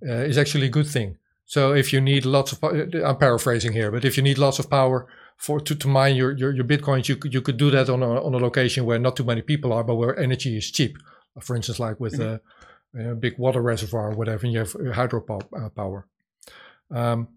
uh, 0.07 0.13
is 0.13 0.37
actually 0.37 0.65
a 0.65 0.69
good 0.69 0.87
thing. 0.87 1.17
So 1.45 1.73
if 1.73 1.93
you 1.93 2.01
need 2.01 2.25
lots 2.25 2.51
of, 2.53 2.63
I'm 2.63 3.17
paraphrasing 3.17 3.73
here, 3.73 3.91
but 3.91 4.05
if 4.05 4.17
you 4.17 4.23
need 4.23 4.37
lots 4.37 4.57
of 4.57 4.69
power 4.69 5.07
for 5.41 5.59
to, 5.59 5.73
to 5.73 5.87
mine 5.87 6.15
your, 6.15 6.37
your, 6.37 6.53
your 6.53 6.63
bitcoins, 6.63 7.07
you 7.07 7.15
could 7.15 7.33
you 7.33 7.41
could 7.41 7.57
do 7.57 7.71
that 7.71 7.89
on 7.89 8.03
a 8.03 8.23
on 8.23 8.35
a 8.35 8.37
location 8.37 8.85
where 8.85 8.99
not 8.99 9.15
too 9.15 9.23
many 9.23 9.41
people 9.41 9.73
are, 9.73 9.83
but 9.83 9.95
where 9.95 10.17
energy 10.19 10.55
is 10.55 10.69
cheap. 10.69 10.95
For 11.39 11.55
instance, 11.55 11.79
like 11.79 11.99
with 11.99 12.19
mm-hmm. 12.19 13.09
a, 13.09 13.15
big 13.15 13.39
water 13.39 13.59
reservoir 13.59 14.11
or 14.11 14.15
whatever, 14.15 14.45
and 14.45 14.53
you 14.53 14.59
have 14.59 14.73
hydropower. 14.73 16.03
Uh, 16.93 16.95
um, 16.95 17.27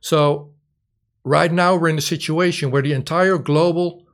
so 0.00 0.54
right 1.22 1.52
now 1.52 1.76
we're 1.76 1.90
in 1.90 1.98
a 1.98 2.12
situation 2.16 2.72
where 2.72 2.82
the 2.82 2.94
entire 2.94 3.38
global 3.38 4.04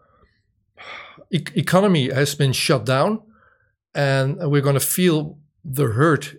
e- 1.30 1.54
economy 1.54 2.10
has 2.10 2.34
been 2.34 2.52
shut 2.52 2.84
down, 2.84 3.22
and 3.94 4.36
we're 4.50 4.60
going 4.60 4.74
to 4.74 4.86
feel 4.98 5.38
the 5.64 5.86
hurt 5.86 6.34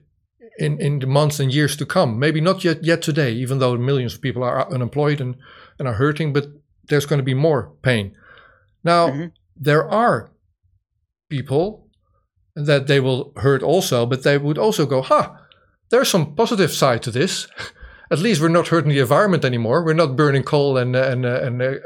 in, 0.59 0.79
in 0.79 0.99
the 0.99 1.07
months 1.07 1.39
and 1.39 1.51
years 1.51 1.75
to 1.77 1.87
come. 1.87 2.19
Maybe 2.19 2.39
not 2.39 2.63
yet 2.63 2.83
yet 2.83 3.01
today, 3.01 3.31
even 3.31 3.57
though 3.57 3.75
millions 3.77 4.13
of 4.13 4.21
people 4.21 4.43
are 4.43 4.71
unemployed 4.71 5.19
and, 5.19 5.35
and 5.83 5.93
are 5.93 5.97
hurting, 5.97 6.33
but 6.33 6.47
there's 6.87 7.05
going 7.05 7.19
to 7.19 7.23
be 7.23 7.33
more 7.33 7.73
pain. 7.81 8.15
Now, 8.83 9.09
mm-hmm. 9.09 9.25
there 9.55 9.87
are 9.89 10.31
people 11.29 11.89
that 12.55 12.87
they 12.87 12.99
will 12.99 13.33
hurt 13.37 13.63
also, 13.63 14.05
but 14.05 14.23
they 14.23 14.37
would 14.37 14.57
also 14.57 14.85
go, 14.85 15.01
huh, 15.01 15.33
there's 15.89 16.09
some 16.09 16.35
positive 16.35 16.71
side 16.71 17.03
to 17.03 17.11
this. 17.11 17.47
At 18.11 18.19
least 18.19 18.41
we're 18.41 18.49
not 18.49 18.67
hurting 18.67 18.91
the 18.91 18.99
environment 18.99 19.43
anymore. 19.43 19.83
We're 19.83 19.93
not 19.93 20.15
burning 20.15 20.43
coal 20.43 20.77
and 20.77 20.95
and 20.95 21.25
and 21.25 21.61
and, 21.61 21.79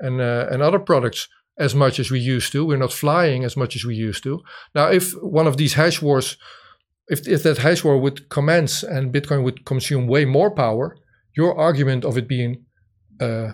and, 0.00 0.20
uh, 0.20 0.46
and 0.50 0.62
other 0.62 0.78
products 0.78 1.28
as 1.58 1.74
much 1.74 1.98
as 1.98 2.10
we 2.10 2.20
used 2.20 2.52
to. 2.52 2.66
We're 2.66 2.76
not 2.76 2.92
flying 2.92 3.44
as 3.44 3.56
much 3.56 3.74
as 3.76 3.84
we 3.84 3.94
used 3.94 4.22
to. 4.24 4.42
Now, 4.74 4.88
if 4.88 5.12
one 5.22 5.46
of 5.46 5.56
these 5.56 5.74
hash 5.74 6.02
wars, 6.02 6.36
if, 7.08 7.26
if 7.26 7.42
that 7.44 7.58
hash 7.58 7.84
war 7.84 7.98
would 7.98 8.28
commence 8.28 8.82
and 8.82 9.12
Bitcoin 9.12 9.42
would 9.44 9.64
consume 9.64 10.06
way 10.06 10.24
more 10.24 10.50
power, 10.50 10.96
your 11.36 11.56
argument 11.58 12.04
of 12.04 12.18
it 12.18 12.28
being 12.28 12.64
uh, 13.20 13.52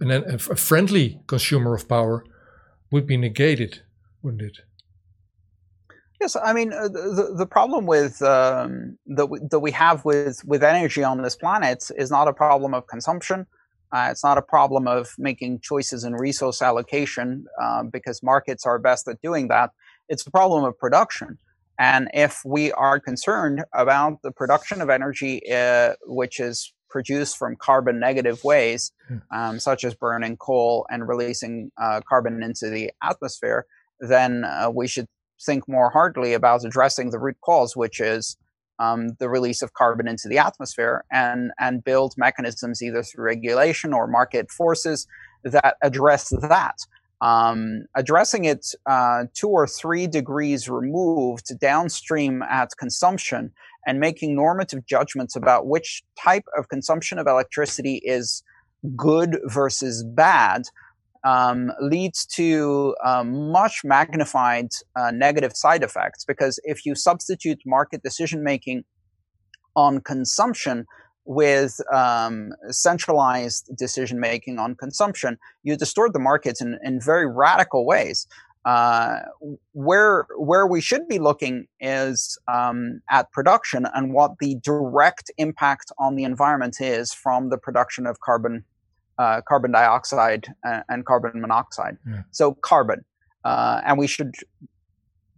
an, 0.00 0.10
a 0.10 0.38
friendly 0.38 1.20
consumer 1.26 1.74
of 1.74 1.88
power 1.88 2.24
would 2.90 3.06
be 3.06 3.16
negated, 3.16 3.82
wouldn't 4.22 4.42
it? 4.42 4.58
Yes, 6.20 6.36
I 6.36 6.52
mean 6.52 6.72
uh, 6.72 6.88
the 6.88 7.34
the 7.36 7.46
problem 7.46 7.86
with 7.86 8.20
um, 8.20 8.98
that 9.06 9.26
we, 9.26 9.38
that 9.50 9.60
we 9.60 9.70
have 9.70 10.04
with 10.04 10.44
with 10.44 10.62
energy 10.62 11.02
on 11.02 11.22
this 11.22 11.34
planet 11.34 11.90
is 11.96 12.10
not 12.10 12.28
a 12.28 12.32
problem 12.32 12.74
of 12.74 12.86
consumption. 12.86 13.46
Uh, 13.92 14.08
it's 14.10 14.22
not 14.22 14.38
a 14.38 14.42
problem 14.42 14.86
of 14.86 15.14
making 15.18 15.60
choices 15.60 16.04
in 16.04 16.12
resource 16.14 16.62
allocation 16.62 17.46
uh, 17.60 17.82
because 17.82 18.22
markets 18.22 18.64
are 18.66 18.78
best 18.78 19.08
at 19.08 19.20
doing 19.22 19.48
that. 19.48 19.70
It's 20.08 20.24
a 20.26 20.30
problem 20.30 20.62
of 20.64 20.78
production. 20.78 21.38
And 21.78 22.08
if 22.12 22.42
we 22.44 22.70
are 22.72 23.00
concerned 23.00 23.64
about 23.72 24.20
the 24.22 24.30
production 24.30 24.82
of 24.82 24.90
energy, 24.90 25.40
uh, 25.50 25.94
which 26.04 26.38
is 26.38 26.72
produced 26.90 27.36
from 27.36 27.56
carbon 27.56 27.98
negative 27.98 28.42
ways, 28.44 28.92
hmm. 29.08 29.18
um, 29.32 29.60
such 29.60 29.84
as 29.84 29.94
burning 29.94 30.36
coal 30.36 30.86
and 30.90 31.08
releasing 31.08 31.70
uh, 31.80 32.00
carbon 32.08 32.42
into 32.42 32.68
the 32.68 32.90
atmosphere, 33.02 33.66
then 34.00 34.44
uh, 34.44 34.70
we 34.72 34.86
should 34.86 35.06
think 35.44 35.68
more 35.68 35.90
hardly 35.90 36.34
about 36.34 36.64
addressing 36.64 37.10
the 37.10 37.18
root 37.18 37.36
cause, 37.42 37.76
which 37.76 38.00
is 38.00 38.36
um, 38.78 39.10
the 39.18 39.28
release 39.28 39.62
of 39.62 39.74
carbon 39.74 40.08
into 40.08 40.28
the 40.28 40.38
atmosphere 40.38 41.04
and, 41.12 41.52
and 41.58 41.84
build 41.84 42.14
mechanisms 42.16 42.82
either 42.82 43.02
through 43.02 43.24
regulation 43.24 43.92
or 43.92 44.06
market 44.06 44.50
forces 44.50 45.06
that 45.44 45.76
address 45.82 46.30
that. 46.30 46.76
Um, 47.20 47.84
addressing 47.94 48.44
it 48.44 48.66
uh, 48.86 49.24
two 49.34 49.48
or 49.48 49.66
three 49.66 50.06
degrees 50.06 50.68
removed 50.68 51.46
downstream 51.60 52.42
at 52.42 52.70
consumption 52.78 53.52
and 53.86 54.00
making 54.00 54.34
normative 54.34 54.86
judgments 54.86 55.36
about 55.36 55.66
which 55.66 56.02
type 56.18 56.44
of 56.56 56.68
consumption 56.68 57.18
of 57.18 57.26
electricity 57.26 58.00
is 58.04 58.42
good 58.96 59.38
versus 59.46 60.04
bad 60.04 60.62
um, 61.24 61.70
leads 61.80 62.24
to 62.24 62.94
um, 63.04 63.50
much 63.52 63.82
magnified 63.84 64.68
uh, 64.96 65.10
negative 65.10 65.52
side 65.54 65.82
effects. 65.82 66.24
Because 66.24 66.58
if 66.64 66.86
you 66.86 66.94
substitute 66.94 67.60
market 67.66 68.02
decision 68.02 68.42
making 68.42 68.84
on 69.76 70.00
consumption 70.00 70.86
with 71.30 71.80
um, 71.92 72.52
centralized 72.70 73.70
decision 73.76 74.18
making 74.18 74.58
on 74.58 74.74
consumption, 74.74 75.38
you 75.62 75.76
distort 75.76 76.12
the 76.12 76.18
markets 76.18 76.60
in, 76.60 76.76
in 76.82 77.00
very 77.00 77.24
radical 77.24 77.86
ways. 77.86 78.26
Uh, 78.64 79.20
where 79.72 80.26
where 80.36 80.66
we 80.66 80.80
should 80.80 81.06
be 81.06 81.20
looking 81.20 81.68
is 81.80 82.36
um, 82.52 83.00
at 83.10 83.30
production 83.30 83.86
and 83.94 84.12
what 84.12 84.32
the 84.40 84.56
direct 84.56 85.30
impact 85.38 85.92
on 85.98 86.16
the 86.16 86.24
environment 86.24 86.76
is 86.80 87.12
from 87.12 87.48
the 87.48 87.56
production 87.56 88.08
of 88.08 88.18
carbon 88.20 88.64
uh, 89.16 89.40
carbon 89.48 89.70
dioxide 89.70 90.48
and, 90.64 90.82
and 90.88 91.06
carbon 91.06 91.40
monoxide. 91.40 91.96
Yeah. 92.08 92.22
So 92.32 92.54
carbon, 92.54 93.04
uh, 93.44 93.80
and 93.86 93.98
we 93.98 94.08
should 94.08 94.34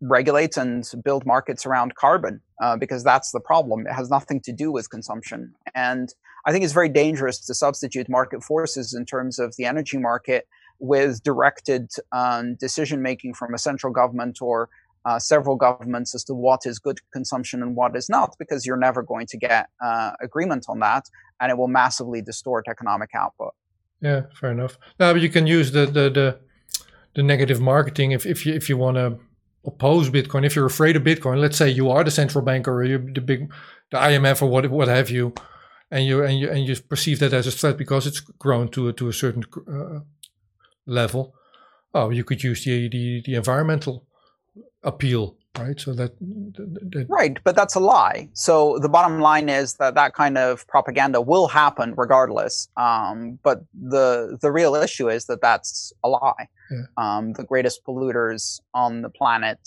regulate 0.03 0.57
and 0.57 0.91
build 1.05 1.25
markets 1.25 1.65
around 1.65 1.95
carbon 1.95 2.41
uh, 2.61 2.77
because 2.77 3.05
that's 3.05 3.31
the 3.31 3.41
problem. 3.41 3.87
It 3.87 3.93
has 3.93 4.11
nothing 4.11 4.41
to 4.43 4.53
do 4.53 4.71
with 4.71 4.91
consumption, 4.91 5.55
and 5.75 6.13
I 6.45 6.53
think 6.53 6.65
it's 6.65 6.73
very 6.73 6.89
dangerous 6.89 7.39
to 7.47 7.55
substitute 7.55 8.09
market 8.09 8.43
forces 8.43 8.95
in 8.95 9.07
terms 9.07 9.39
of 9.39 9.55
the 9.57 9.65
energy 9.65 9.99
market 9.99 10.49
with 10.81 11.23
directed 11.23 11.91
um, 12.11 12.57
decision 12.57 13.01
making 13.01 13.35
from 13.35 13.55
a 13.55 13.59
central 13.59 13.93
government 13.93 14.43
or 14.43 14.69
uh, 15.05 15.19
several 15.19 15.57
governments 15.57 16.15
as 16.15 16.25
to 16.25 16.35
what 16.35 16.67
is 16.67 16.79
good 16.79 16.99
consumption 17.13 17.63
and 17.63 17.77
what 17.77 17.97
is 17.97 18.09
not, 18.09 18.35
because 18.39 18.67
you're 18.67 18.77
never 18.77 19.03
going 19.03 19.27
to 19.27 19.37
get 19.37 19.69
uh, 19.85 20.13
agreement 20.21 20.67
on 20.69 20.81
that, 20.81 21.05
and 21.41 21.51
it 21.51 21.59
will 21.59 21.69
massively 21.69 22.21
distort 22.23 22.67
economic 22.69 23.11
output. 23.15 23.53
Yeah, 24.01 24.23
fair 24.35 24.51
enough. 24.51 24.79
Now, 24.99 25.13
but 25.13 25.23
you 25.23 25.29
can 25.29 25.47
use 25.47 25.73
the 25.73 25.87
the 25.87 26.11
the, 26.11 26.39
the 27.15 27.23
negative 27.23 27.61
marketing 27.61 28.13
if 28.13 28.27
if 28.27 28.45
you 28.45 28.55
if 28.55 28.69
you 28.69 28.77
want 28.77 28.97
to 28.97 29.19
oppose 29.65 30.11
Bitcoin. 30.11 30.45
If 30.45 30.57
you're 30.57 30.67
afraid 30.67 30.97
of 30.97 31.03
Bitcoin, 31.03 31.39
let's 31.39 31.57
say 31.57 31.71
you 31.71 31.91
are 31.91 32.05
the 32.05 32.11
central 32.11 32.45
bank 32.45 32.69
or 32.69 32.85
you're 32.85 32.99
the 32.99 33.21
big 33.21 33.53
the 33.91 33.99
IMF 33.99 34.43
or 34.43 34.47
what 34.47 34.69
what 34.71 34.89
have 34.89 35.11
you, 35.11 35.35
and 35.91 36.05
you 36.07 36.25
and 36.25 36.39
you 36.39 36.51
and 36.51 36.67
you 36.67 36.77
perceive 36.77 37.19
that 37.21 37.33
as 37.33 37.47
a 37.47 37.51
threat 37.51 37.77
because 37.77 38.07
it's 38.07 38.21
grown 38.21 38.69
to 38.71 38.89
a, 38.89 38.93
to 38.93 39.09
a 39.09 39.13
certain 39.13 39.45
uh, 39.69 40.01
level, 40.87 41.35
oh, 41.95 42.11
you 42.11 42.25
could 42.25 42.43
use 42.43 42.65
the, 42.65 42.89
the, 42.89 43.23
the 43.25 43.35
environmental 43.35 44.07
appeal, 44.83 45.37
right? 45.59 45.79
So 45.79 45.93
that, 45.95 46.19
that, 46.19 47.07
right, 47.09 47.39
but 47.45 47.55
that's 47.55 47.75
a 47.75 47.81
lie. 47.81 48.29
So 48.33 48.79
the 48.79 48.89
bottom 48.89 49.21
line 49.21 49.49
is 49.49 49.75
that 49.75 49.95
that 49.95 50.15
kind 50.15 50.39
of 50.39 50.67
propaganda 50.67 51.21
will 51.21 51.49
happen 51.49 51.95
regardless. 51.97 52.69
Um, 52.77 53.39
but 53.43 53.65
the 53.75 54.39
the 54.41 54.51
real 54.51 54.75
issue 54.75 55.09
is 55.09 55.27
that 55.27 55.41
that's 55.41 55.93
a 56.05 56.09
lie. 56.09 56.49
Yeah. 56.71 56.83
Um, 56.97 57.33
the 57.35 57.45
greatest 57.45 57.85
polluters 57.85 58.61
on 58.75 59.03
the 59.03 59.11
planet 59.11 59.59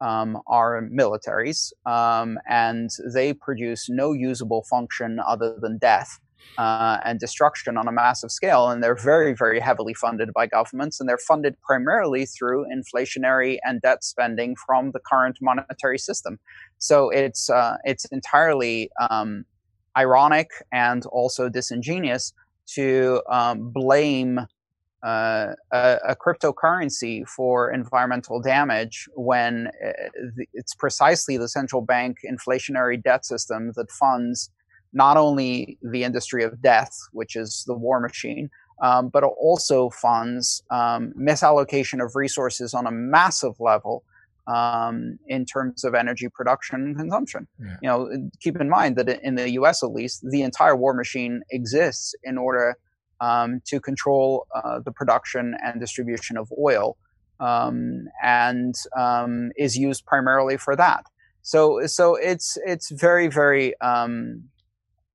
um, 0.00 0.40
are 0.46 0.82
militaries, 0.82 1.72
um, 1.86 2.38
and 2.48 2.90
they 3.14 3.32
produce 3.32 3.88
no 3.88 4.12
usable 4.12 4.62
function 4.62 5.20
other 5.26 5.56
than 5.60 5.78
death 5.78 6.18
uh, 6.58 6.98
and 7.04 7.18
destruction 7.18 7.76
on 7.76 7.88
a 7.88 7.92
massive 7.92 8.30
scale. 8.30 8.68
And 8.68 8.82
they're 8.82 8.94
very, 8.94 9.34
very 9.34 9.60
heavily 9.60 9.94
funded 9.94 10.32
by 10.32 10.46
governments, 10.46 11.00
and 11.00 11.08
they're 11.08 11.18
funded 11.18 11.60
primarily 11.62 12.26
through 12.26 12.66
inflationary 12.66 13.58
and 13.64 13.80
debt 13.80 14.04
spending 14.04 14.56
from 14.66 14.92
the 14.92 15.00
current 15.00 15.38
monetary 15.40 15.98
system. 15.98 16.38
So 16.78 17.10
it's 17.10 17.48
uh, 17.48 17.76
it's 17.84 18.04
entirely 18.06 18.90
um, 19.10 19.44
ironic 19.96 20.50
and 20.72 21.04
also 21.06 21.48
disingenuous 21.48 22.32
to 22.74 23.22
um, 23.30 23.70
blame 23.70 24.40
uh, 25.02 25.54
a, 25.72 25.98
a, 26.10 26.16
cryptocurrency 26.16 27.26
for 27.26 27.72
environmental 27.72 28.40
damage 28.40 29.08
when 29.16 29.66
uh, 29.84 29.90
it's 30.52 30.76
precisely 30.76 31.36
the 31.36 31.48
central 31.48 31.82
bank 31.82 32.18
inflationary 32.24 33.02
debt 33.02 33.26
system 33.26 33.72
that 33.74 33.90
funds 33.90 34.50
not 34.92 35.16
only 35.16 35.78
the 35.82 36.04
industry 36.04 36.44
of 36.44 36.60
death, 36.60 36.96
which 37.12 37.36
is 37.36 37.64
the 37.66 37.74
war 37.74 38.00
machine, 38.00 38.50
um, 38.82 39.08
but 39.08 39.22
also 39.24 39.90
funds 39.90 40.62
um, 40.70 41.12
misallocation 41.18 42.04
of 42.04 42.16
resources 42.16 42.74
on 42.74 42.86
a 42.86 42.90
massive 42.90 43.58
level 43.60 44.04
um, 44.46 45.18
in 45.28 45.44
terms 45.44 45.84
of 45.84 45.94
energy 45.94 46.28
production 46.28 46.82
and 46.82 46.96
consumption. 46.96 47.46
Yeah. 47.60 47.76
You 47.80 47.88
know, 47.88 48.30
keep 48.40 48.60
in 48.60 48.68
mind 48.68 48.96
that 48.96 49.08
in 49.22 49.36
the 49.36 49.50
U.S. 49.52 49.82
at 49.82 49.92
least, 49.92 50.28
the 50.28 50.42
entire 50.42 50.76
war 50.76 50.94
machine 50.94 51.42
exists 51.50 52.14
in 52.24 52.38
order 52.38 52.76
um, 53.20 53.62
to 53.66 53.80
control 53.80 54.46
uh, 54.54 54.80
the 54.80 54.90
production 54.90 55.56
and 55.62 55.80
distribution 55.80 56.36
of 56.36 56.52
oil, 56.58 56.96
um, 57.38 58.08
and 58.22 58.74
um, 58.96 59.52
is 59.56 59.76
used 59.76 60.04
primarily 60.06 60.56
for 60.56 60.74
that. 60.74 61.06
So, 61.42 61.86
so 61.86 62.16
it's 62.16 62.58
it's 62.66 62.90
very 62.90 63.28
very 63.28 63.80
um, 63.80 64.44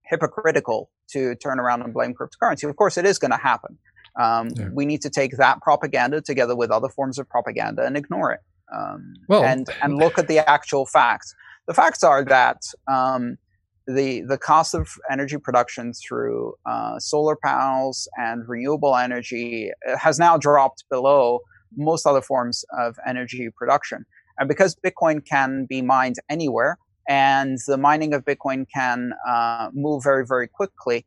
hypocritical 0.10 0.90
to 1.12 1.36
turn 1.36 1.60
around 1.60 1.82
and 1.82 1.94
blame 1.94 2.14
cryptocurrency. 2.14 2.70
Of 2.70 2.76
course, 2.76 2.98
it 2.98 3.06
is 3.06 3.20
going 3.20 3.32
to 3.32 3.38
happen. 3.38 3.78
Um, 4.20 4.50
yeah. 4.56 4.70
We 4.74 4.86
need 4.86 5.02
to 5.02 5.10
take 5.10 5.38
that 5.38 5.62
propaganda 5.62 6.22
together 6.22 6.56
with 6.56 6.72
other 6.72 6.90
forms 6.90 7.20
of 7.20 7.30
propaganda 7.30 7.86
and 7.86 7.96
ignore 7.96 8.32
it, 8.32 8.40
um, 8.76 9.14
well, 9.28 9.44
and 9.44 9.68
and 9.84 9.98
look 9.98 10.18
at 10.18 10.28
the 10.28 10.40
actual 10.50 10.86
facts. 10.86 11.36
The 11.68 11.74
facts 11.74 12.04
are 12.04 12.24
that 12.26 12.62
um, 12.88 13.38
the 13.86 14.22
the 14.22 14.38
cost 14.38 14.74
of 14.74 14.90
energy 15.12 15.38
production 15.38 15.94
through 15.94 16.56
uh, 16.66 16.98
solar 17.00 17.36
panels 17.36 18.08
and 18.18 18.48
renewable 18.48 18.96
energy 18.96 19.72
uh, 19.88 19.98
has 19.98 20.18
now 20.18 20.36
dropped 20.38 20.86
below 20.90 21.42
most 21.76 22.08
other 22.08 22.22
forms 22.22 22.66
of 22.78 22.98
energy 23.06 23.50
production. 23.56 24.06
And 24.40 24.48
because 24.48 24.76
Bitcoin 24.76 25.26
can 25.26 25.66
be 25.66 25.82
mined 25.82 26.16
anywhere, 26.30 26.78
and 27.08 27.58
the 27.68 27.78
mining 27.78 28.14
of 28.14 28.26
Bitcoin 28.26 28.66
can 28.74 29.14
uh, 29.28 29.70
move 29.74 30.04
very, 30.04 30.26
very 30.26 30.48
quickly. 30.48 31.06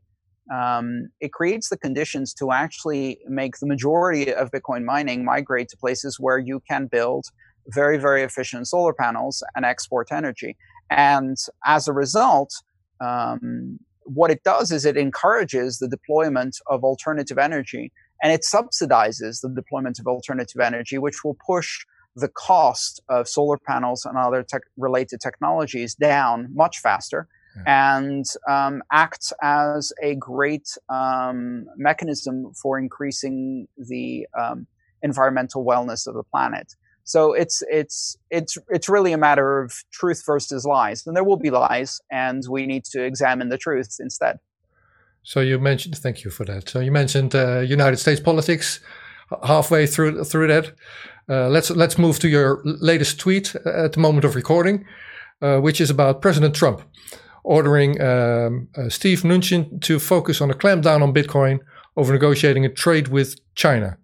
Um, 0.52 1.09
it 1.21 1.33
creates 1.33 1.69
the 1.69 1.78
conditions 1.78 2.35
to 2.35 2.50
actually 2.50 3.19
make 3.28 3.59
the 3.59 3.66
majority 3.66 4.33
of 4.33 4.50
Bitcoin 4.50 4.85
mining 4.85 5.25
migrate 5.25 5.69
to 5.69 5.76
places 5.76 6.19
where 6.19 6.38
you 6.38 6.62
can 6.69 6.87
build 6.87 7.26
very, 7.69 7.99
very 7.99 8.23
efficient 8.23 8.66
solar 8.66 8.92
panels 8.92 9.45
and 9.54 9.64
export 9.64 10.09
energy. 10.11 10.57
And 10.88 11.37
as 11.64 11.87
a 11.87 11.92
result, 11.92 12.52
um, 13.00 13.78
what 14.04 14.30
it 14.30 14.42
does 14.42 14.73
is 14.73 14.85
it 14.85 14.97
encourages 14.97 15.78
the 15.78 15.87
deployment 15.87 16.57
of 16.66 16.83
alternative 16.83 17.38
energy 17.38 17.92
and 18.23 18.33
it 18.33 18.42
subsidizes 18.42 19.40
the 19.40 19.49
deployment 19.54 19.99
of 19.99 20.07
alternative 20.07 20.61
energy, 20.61 20.99
which 20.99 21.25
will 21.25 21.37
push 21.47 21.85
the 22.17 22.29
cost 22.29 23.00
of 23.09 23.29
solar 23.29 23.59
panels 23.59 24.05
and 24.05 24.17
other 24.17 24.43
tech 24.43 24.62
related 24.76 25.21
technologies 25.21 25.95
down 25.95 26.49
much 26.52 26.79
faster 26.79 27.29
yeah. 27.57 27.95
and 27.95 28.25
um, 28.49 28.83
acts 28.93 29.33
as 29.43 29.93
a 30.02 30.14
great 30.17 30.69
um, 30.88 31.67
mechanism 31.76 32.52
for 32.61 32.79
increasing 32.79 33.67
the 33.76 34.26
um, 34.38 34.67
environmental 35.02 35.64
wellness 35.64 36.07
of 36.07 36.14
the 36.14 36.23
planet. 36.23 36.75
So 37.05 37.33
it's 37.33 37.62
it's 37.69 38.17
it's 38.31 38.57
it's 38.69 38.88
really 38.88 39.12
a 39.12 39.19
matter 39.19 39.61
of 39.61 39.73
truth 39.90 40.23
versus 40.25 40.64
lies, 40.64 41.07
and 41.07 41.17
there 41.17 41.25
will 41.25 41.38
be 41.38 41.50
lies, 41.50 42.00
and 42.11 42.43
we 42.49 42.67
need 42.67 42.85
to 42.93 43.02
examine 43.02 43.49
the 43.49 43.59
truth 43.59 43.97
instead. 43.99 44.38
So 45.23 45.40
you 45.40 45.59
mentioned, 45.59 45.99
thank 45.99 46.25
you 46.25 46.31
for 46.31 46.45
that. 46.45 46.69
So 46.69 46.81
you 46.81 46.93
mentioned 46.93 47.35
uh, 47.35 47.61
United 47.61 47.99
States 47.99 48.21
politics 48.21 48.81
halfway 49.45 49.87
through 49.87 50.25
through 50.25 50.49
that. 50.49 50.73
Uh, 51.30 51.49
let's 51.49 51.70
let's 51.70 51.96
move 51.96 52.18
to 52.18 52.28
your 52.28 52.60
latest 52.64 53.20
tweet 53.20 53.54
at 53.64 53.92
the 53.92 54.00
moment 54.00 54.25
of 54.25 54.34
recording, 54.34 54.84
uh, 55.40 55.58
which 55.58 55.80
is 55.80 55.88
about 55.88 56.20
President 56.20 56.56
Trump 56.56 56.82
ordering 57.44 58.00
um, 58.00 58.68
uh, 58.76 58.88
Steve 58.88 59.22
Mnuchin 59.22 59.80
to 59.82 59.99
focus 59.99 60.40
on 60.40 60.50
a 60.50 60.54
clampdown 60.54 61.02
on 61.02 61.14
Bitcoin 61.14 61.60
over 61.96 62.12
negotiating 62.12 62.64
a 62.64 62.68
trade 62.68 63.08
with 63.08 63.40
China. 63.54 63.96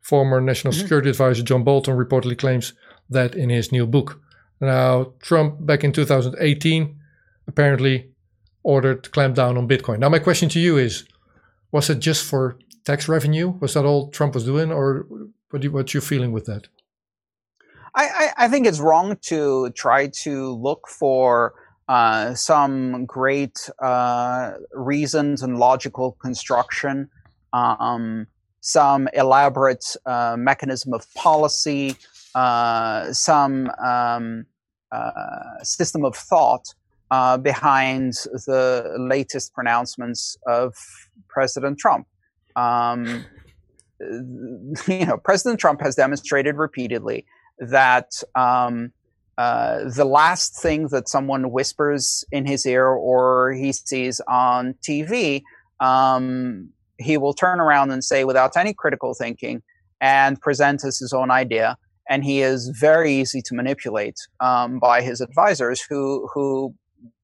Former 0.00 0.40
National 0.40 0.72
mm-hmm. 0.72 0.82
Security 0.82 1.10
Advisor 1.10 1.42
John 1.42 1.64
Bolton 1.64 1.96
reportedly 1.96 2.36
claims 2.36 2.72
that 3.08 3.34
in 3.34 3.48
his 3.48 3.72
new 3.72 3.86
book. 3.86 4.20
Now, 4.60 5.12
Trump 5.20 5.64
back 5.66 5.84
in 5.84 5.92
2018 5.92 6.98
apparently 7.46 8.10
ordered 8.62 9.04
clampdown 9.04 9.56
on 9.56 9.68
Bitcoin. 9.68 9.98
Now, 10.00 10.08
my 10.08 10.18
question 10.18 10.48
to 10.50 10.60
you 10.60 10.78
is: 10.78 11.04
Was 11.70 11.90
it 11.90 12.00
just 12.00 12.24
for 12.24 12.58
tax 12.84 13.08
revenue? 13.08 13.50
Was 13.60 13.74
that 13.74 13.84
all 13.84 14.10
Trump 14.10 14.34
was 14.34 14.44
doing, 14.44 14.72
or 14.72 15.06
what 15.50 15.62
you, 15.62 15.70
what's 15.70 15.94
your 15.94 16.00
feeling 16.00 16.32
with 16.32 16.46
that? 16.46 16.68
I, 17.98 18.32
I, 18.36 18.48
think 18.48 18.66
it's 18.66 18.78
wrong 18.78 19.16
to 19.22 19.70
try 19.70 20.08
to 20.24 20.52
look 20.52 20.86
for 20.86 21.54
uh, 21.88 22.34
some 22.34 23.06
great 23.06 23.70
uh, 23.78 24.52
reasons 24.74 25.42
and 25.42 25.58
logical 25.58 26.12
construction 26.20 27.08
um, 27.56 28.26
some 28.60 29.08
elaborate 29.14 29.96
uh, 30.06 30.36
mechanism 30.38 30.92
of 30.92 31.12
policy, 31.14 31.96
uh, 32.34 33.12
some 33.12 33.70
um, 33.84 34.44
uh, 34.92 35.62
system 35.62 36.04
of 36.04 36.16
thought 36.16 36.74
uh, 37.10 37.38
behind 37.38 38.14
the 38.46 38.96
latest 38.98 39.54
pronouncements 39.54 40.36
of 40.46 40.74
President 41.28 41.78
Trump. 41.78 42.06
Um, 42.56 43.24
you 44.00 45.06
know, 45.06 45.16
President 45.16 45.60
Trump 45.60 45.80
has 45.80 45.94
demonstrated 45.94 46.56
repeatedly 46.56 47.24
that 47.58 48.22
um, 48.34 48.92
uh, 49.38 49.88
the 49.88 50.04
last 50.04 50.60
thing 50.60 50.88
that 50.88 51.08
someone 51.08 51.50
whispers 51.50 52.24
in 52.32 52.46
his 52.46 52.64
ear 52.66 52.86
or 52.86 53.52
he 53.52 53.72
sees 53.72 54.20
on 54.28 54.74
TV, 54.82 55.42
um, 55.80 56.70
he 56.98 57.18
will 57.18 57.34
turn 57.34 57.60
around 57.60 57.90
and 57.90 58.02
say 58.02 58.24
without 58.24 58.56
any 58.56 58.72
critical 58.72 59.14
thinking 59.14 59.62
and 60.00 60.40
present 60.40 60.84
as 60.84 60.98
his 60.98 61.12
own 61.12 61.30
idea. 61.30 61.76
And 62.08 62.24
he 62.24 62.40
is 62.40 62.68
very 62.68 63.12
easy 63.12 63.42
to 63.42 63.54
manipulate 63.54 64.16
um, 64.40 64.78
by 64.78 65.02
his 65.02 65.20
advisors 65.20 65.82
who 65.82 66.28
who 66.32 66.74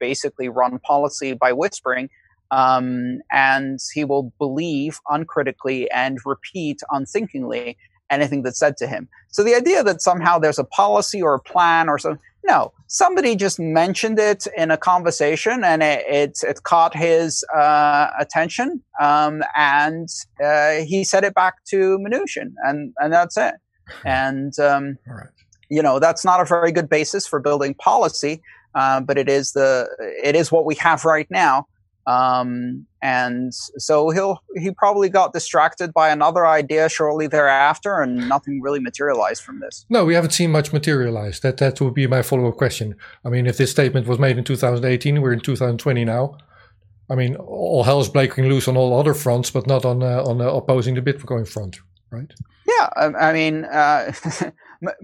basically 0.00 0.48
run 0.48 0.78
policy 0.80 1.32
by 1.32 1.52
whispering. 1.52 2.08
Um, 2.52 3.20
and 3.32 3.80
he 3.94 4.04
will 4.04 4.32
believe 4.38 5.00
uncritically 5.08 5.90
and 5.90 6.18
repeat 6.24 6.80
unthinkingly 6.90 7.78
anything 8.10 8.42
that's 8.42 8.58
said 8.58 8.76
to 8.76 8.86
him. 8.86 9.08
So 9.30 9.42
the 9.42 9.54
idea 9.54 9.82
that 9.82 10.02
somehow 10.02 10.38
there's 10.38 10.58
a 10.58 10.64
policy 10.64 11.22
or 11.22 11.34
a 11.34 11.40
plan 11.40 11.88
or 11.88 11.98
something, 11.98 12.20
no, 12.44 12.72
somebody 12.88 13.36
just 13.36 13.58
mentioned 13.58 14.18
it 14.18 14.46
in 14.54 14.70
a 14.70 14.76
conversation 14.76 15.64
and 15.64 15.82
it, 15.82 16.04
it, 16.06 16.38
it 16.42 16.62
caught 16.64 16.94
his 16.94 17.42
uh, 17.56 18.10
attention. 18.20 18.82
Um, 19.00 19.42
and 19.56 20.08
uh, 20.44 20.84
he 20.86 21.04
said 21.04 21.24
it 21.24 21.34
back 21.34 21.64
to 21.70 21.98
Mnuchin 21.98 22.52
and, 22.64 22.92
and 22.98 23.12
that's 23.12 23.38
it. 23.38 23.54
And, 24.04 24.56
um, 24.58 24.98
right. 25.06 25.28
you 25.70 25.82
know, 25.82 25.98
that's 25.98 26.22
not 26.22 26.40
a 26.40 26.44
very 26.44 26.70
good 26.70 26.90
basis 26.90 27.26
for 27.26 27.40
building 27.40 27.72
policy. 27.74 28.42
Uh, 28.74 29.00
but 29.00 29.18
it 29.18 29.28
is 29.28 29.52
the 29.52 29.86
it 30.24 30.34
is 30.34 30.50
what 30.50 30.64
we 30.64 30.74
have 30.76 31.04
right 31.04 31.30
now. 31.30 31.66
Um, 32.06 32.86
and 33.00 33.54
so 33.54 34.10
he'll 34.10 34.42
he 34.56 34.70
probably 34.72 35.08
got 35.08 35.32
distracted 35.32 35.92
by 35.92 36.10
another 36.10 36.46
idea 36.46 36.88
shortly 36.88 37.26
thereafter, 37.26 38.00
and 38.00 38.28
nothing 38.28 38.60
really 38.60 38.80
materialized 38.80 39.42
from 39.42 39.60
this. 39.60 39.86
No, 39.88 40.04
we 40.04 40.14
haven't 40.14 40.30
seen 40.30 40.50
much 40.50 40.72
materialize. 40.72 41.40
That 41.40 41.58
that 41.58 41.80
would 41.80 41.94
be 41.94 42.06
my 42.06 42.22
follow 42.22 42.48
up 42.48 42.56
question. 42.56 42.96
I 43.24 43.28
mean, 43.28 43.46
if 43.46 43.56
this 43.56 43.70
statement 43.70 44.06
was 44.06 44.18
made 44.18 44.38
in 44.38 44.44
2018, 44.44 45.20
we're 45.20 45.32
in 45.32 45.40
2020 45.40 46.04
now. 46.04 46.38
I 47.10 47.14
mean, 47.14 47.36
all 47.36 47.84
hell's 47.84 48.08
breaking 48.08 48.46
loose 48.46 48.68
on 48.68 48.76
all 48.76 48.98
other 48.98 49.14
fronts, 49.14 49.50
but 49.50 49.66
not 49.66 49.84
on 49.84 50.02
uh, 50.02 50.22
on 50.24 50.40
uh, 50.40 50.46
opposing 50.46 50.94
the 50.94 51.02
Bitcoin 51.02 51.46
front, 51.46 51.78
right? 52.10 52.32
Yeah, 52.66 52.88
I, 52.96 53.04
I 53.28 53.32
mean, 53.32 53.64
uh, 53.64 54.12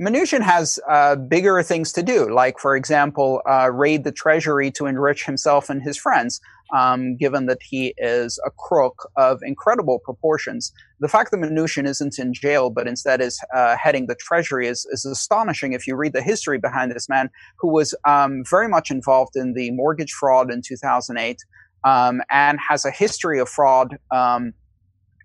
Mnuchin 0.01 0.41
has 0.41 0.79
uh, 0.89 1.17
bigger 1.17 1.63
things 1.63 1.93
to 1.93 2.03
do, 2.03 2.33
like, 2.33 2.59
for 2.59 2.77
example, 2.77 3.43
uh, 3.49 3.71
raid 3.73 4.05
the 4.05 4.13
treasury 4.13 4.71
to 4.73 4.87
enrich 4.87 5.25
himself 5.25 5.71
and 5.71 5.83
his 5.83 5.97
friends, 5.97 6.41
um, 6.75 7.17
given 7.17 7.47
that 7.47 7.63
he 7.63 7.95
is 7.99 8.39
a 8.45 8.51
crook 8.51 9.11
of 9.17 9.41
incredible 9.43 9.99
proportions. 9.99 10.73
The 11.01 11.09
fact 11.09 11.31
that 11.31 11.39
Mnuchin 11.39 11.87
isn't 11.87 12.19
in 12.19 12.33
jail, 12.33 12.71
but 12.71 12.87
instead 12.87 13.21
is 13.21 13.41
uh, 13.55 13.77
heading 13.77 14.07
the 14.07 14.17
treasury 14.17 14.67
is, 14.67 14.87
is 14.91 15.05
astonishing 15.05 15.73
if 15.73 15.87
you 15.87 15.97
read 15.97 16.13
the 16.13 16.23
history 16.23 16.59
behind 16.59 16.93
this 16.93 17.09
man, 17.09 17.31
who 17.59 17.69
was 17.69 17.95
um, 18.07 18.43
very 18.49 18.69
much 18.69 18.91
involved 18.91 19.37
in 19.37 19.55
the 19.55 19.71
mortgage 19.73 20.13
fraud 20.13 20.53
in 20.53 20.63
2008 20.63 21.39
um, 21.85 22.21
and 22.31 22.59
has 22.69 22.85
a 22.85 22.91
history 22.91 23.39
of 23.39 23.49
fraud 23.49 23.97
um, 24.11 24.53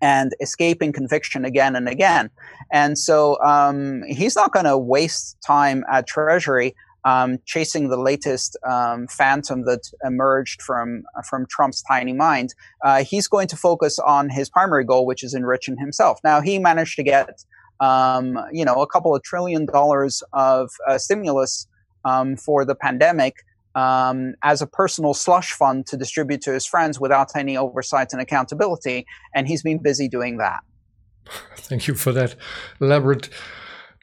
and 0.02 0.34
escaping 0.40 0.92
conviction 0.92 1.44
again 1.44 1.76
and 1.76 1.88
again. 1.88 2.30
And 2.72 2.98
so 2.98 3.40
um, 3.42 4.02
he's 4.06 4.36
not 4.36 4.52
going 4.52 4.66
to 4.66 4.78
waste 4.78 5.36
time 5.46 5.84
at 5.90 6.06
Treasury 6.06 6.74
um, 7.04 7.38
chasing 7.44 7.88
the 7.88 7.98
latest 7.98 8.56
um, 8.66 9.06
phantom 9.08 9.64
that 9.64 9.90
emerged 10.04 10.62
from 10.62 11.04
from 11.28 11.46
Trump's 11.46 11.82
tiny 11.82 12.12
mind. 12.12 12.54
Uh, 12.84 13.04
he's 13.04 13.28
going 13.28 13.48
to 13.48 13.56
focus 13.56 13.98
on 13.98 14.30
his 14.30 14.48
primary 14.48 14.84
goal, 14.84 15.06
which 15.06 15.22
is 15.22 15.34
enriching 15.34 15.76
himself. 15.76 16.18
Now 16.24 16.40
he 16.40 16.58
managed 16.58 16.96
to 16.96 17.02
get 17.02 17.44
um, 17.80 18.38
you 18.52 18.64
know 18.64 18.80
a 18.82 18.86
couple 18.86 19.14
of 19.14 19.22
trillion 19.22 19.66
dollars 19.66 20.22
of 20.32 20.70
uh, 20.88 20.98
stimulus 20.98 21.66
um, 22.04 22.36
for 22.36 22.64
the 22.64 22.74
pandemic 22.74 23.36
um, 23.74 24.34
as 24.42 24.62
a 24.62 24.66
personal 24.66 25.14
slush 25.14 25.52
fund 25.52 25.86
to 25.86 25.96
distribute 25.96 26.40
to 26.42 26.52
his 26.52 26.64
friends 26.64 27.00
without 27.00 27.34
any 27.36 27.56
oversight 27.56 28.12
and 28.12 28.20
accountability. 28.20 29.06
And 29.34 29.48
he's 29.48 29.62
been 29.62 29.78
busy 29.78 30.08
doing 30.08 30.38
that. 30.38 30.60
Thank 31.56 31.86
you 31.86 31.94
for 31.94 32.12
that 32.12 32.36
elaborate 32.80 33.28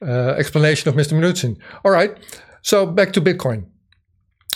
uh, 0.02 0.36
explanation 0.38 0.90
of 0.90 0.96
Mr. 0.96 1.14
Mnuchin. 1.14 1.58
All 1.86 1.92
right. 1.92 2.18
So 2.62 2.86
back 2.86 3.14
to 3.14 3.22
Bitcoin. 3.22 3.66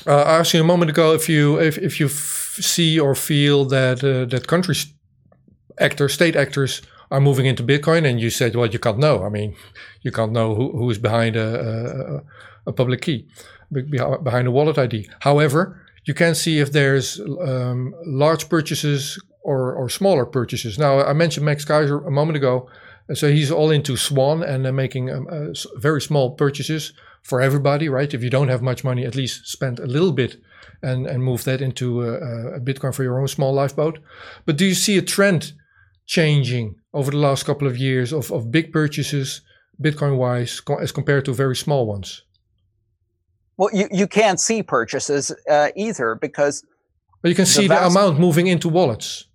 Uh, 0.05 0.21
I 0.21 0.39
asked 0.39 0.53
you 0.53 0.61
a 0.61 0.65
moment 0.65 0.91
ago 0.91 1.13
if 1.13 1.27
you 1.29 1.59
if, 1.59 1.77
if 1.77 1.99
you 1.99 2.09
see 2.09 2.99
or 2.99 3.15
feel 3.15 3.65
that 3.65 4.03
uh, 4.03 4.25
that 4.25 4.47
country 4.47 4.75
actors, 5.79 6.13
state 6.13 6.35
actors 6.35 6.81
are 7.11 7.21
moving 7.21 7.45
into 7.45 7.63
Bitcoin, 7.63 8.05
and 8.05 8.19
you 8.19 8.29
said, 8.29 8.55
well, 8.55 8.67
you 8.67 8.79
can't 8.79 8.97
know. 8.97 9.23
I 9.23 9.29
mean, 9.29 9.55
you 10.01 10.11
can't 10.11 10.31
know 10.31 10.55
who, 10.55 10.71
who 10.77 10.89
is 10.89 10.97
behind 10.97 11.35
a, 11.35 12.21
a, 12.65 12.69
a 12.69 12.73
public 12.73 13.01
key 13.01 13.27
behind 13.71 14.47
a 14.47 14.51
wallet 14.51 14.77
ID. 14.77 15.09
However, 15.19 15.81
you 16.05 16.13
can 16.13 16.35
see 16.35 16.59
if 16.59 16.71
there's 16.71 17.19
um, 17.19 17.93
large 18.05 18.47
purchases 18.47 19.21
or, 19.41 19.73
or 19.73 19.89
smaller 19.89 20.25
purchases. 20.25 20.77
Now, 20.77 21.03
I 21.03 21.13
mentioned 21.13 21.45
Max 21.45 21.65
Keiser 21.65 22.05
a 22.05 22.11
moment 22.11 22.37
ago. 22.37 22.69
So 23.13 23.31
he's 23.31 23.51
all 23.51 23.69
into 23.69 23.97
Swan 23.97 24.41
and 24.41 24.65
uh, 24.65 24.71
making 24.71 25.11
um, 25.11 25.27
uh, 25.29 25.53
very 25.75 26.01
small 26.01 26.31
purchases 26.31 26.93
for 27.25 27.41
everybody, 27.41 27.89
right? 27.89 28.13
If 28.13 28.23
you 28.23 28.29
don't 28.29 28.49
have 28.49 28.61
much 28.61 28.83
money, 28.83 29.03
at 29.03 29.15
least 29.15 29.47
spend 29.47 29.79
a 29.79 29.87
little 29.87 30.11
bit 30.11 30.37
and, 30.83 31.07
and 31.07 31.23
move 31.23 31.43
that 31.45 31.59
into 31.59 32.03
a, 32.03 32.57
a 32.57 32.59
Bitcoin 32.59 32.93
for 32.93 33.01
your 33.01 33.19
own 33.19 33.27
small 33.27 33.51
lifeboat. 33.51 33.97
But 34.45 34.57
do 34.57 34.65
you 34.65 34.75
see 34.75 34.95
a 34.99 35.01
trend 35.01 35.53
changing 36.05 36.75
over 36.93 37.09
the 37.09 37.17
last 37.17 37.43
couple 37.43 37.67
of 37.67 37.77
years 37.79 38.13
of, 38.13 38.31
of 38.31 38.51
big 38.51 38.71
purchases, 38.71 39.41
Bitcoin 39.81 40.17
wise, 40.17 40.61
as 40.79 40.91
compared 40.91 41.25
to 41.25 41.33
very 41.33 41.55
small 41.55 41.87
ones? 41.87 42.21
Well, 43.57 43.71
you, 43.73 43.87
you 43.91 44.05
can't 44.05 44.39
see 44.39 44.61
purchases 44.61 45.31
uh, 45.49 45.69
either 45.75 46.13
because. 46.21 46.63
But 47.23 47.29
you 47.29 47.35
can 47.35 47.47
see 47.47 47.67
the, 47.67 47.73
the 47.73 47.87
amount 47.87 48.19
moving 48.19 48.45
into 48.45 48.69
wallets. 48.69 49.25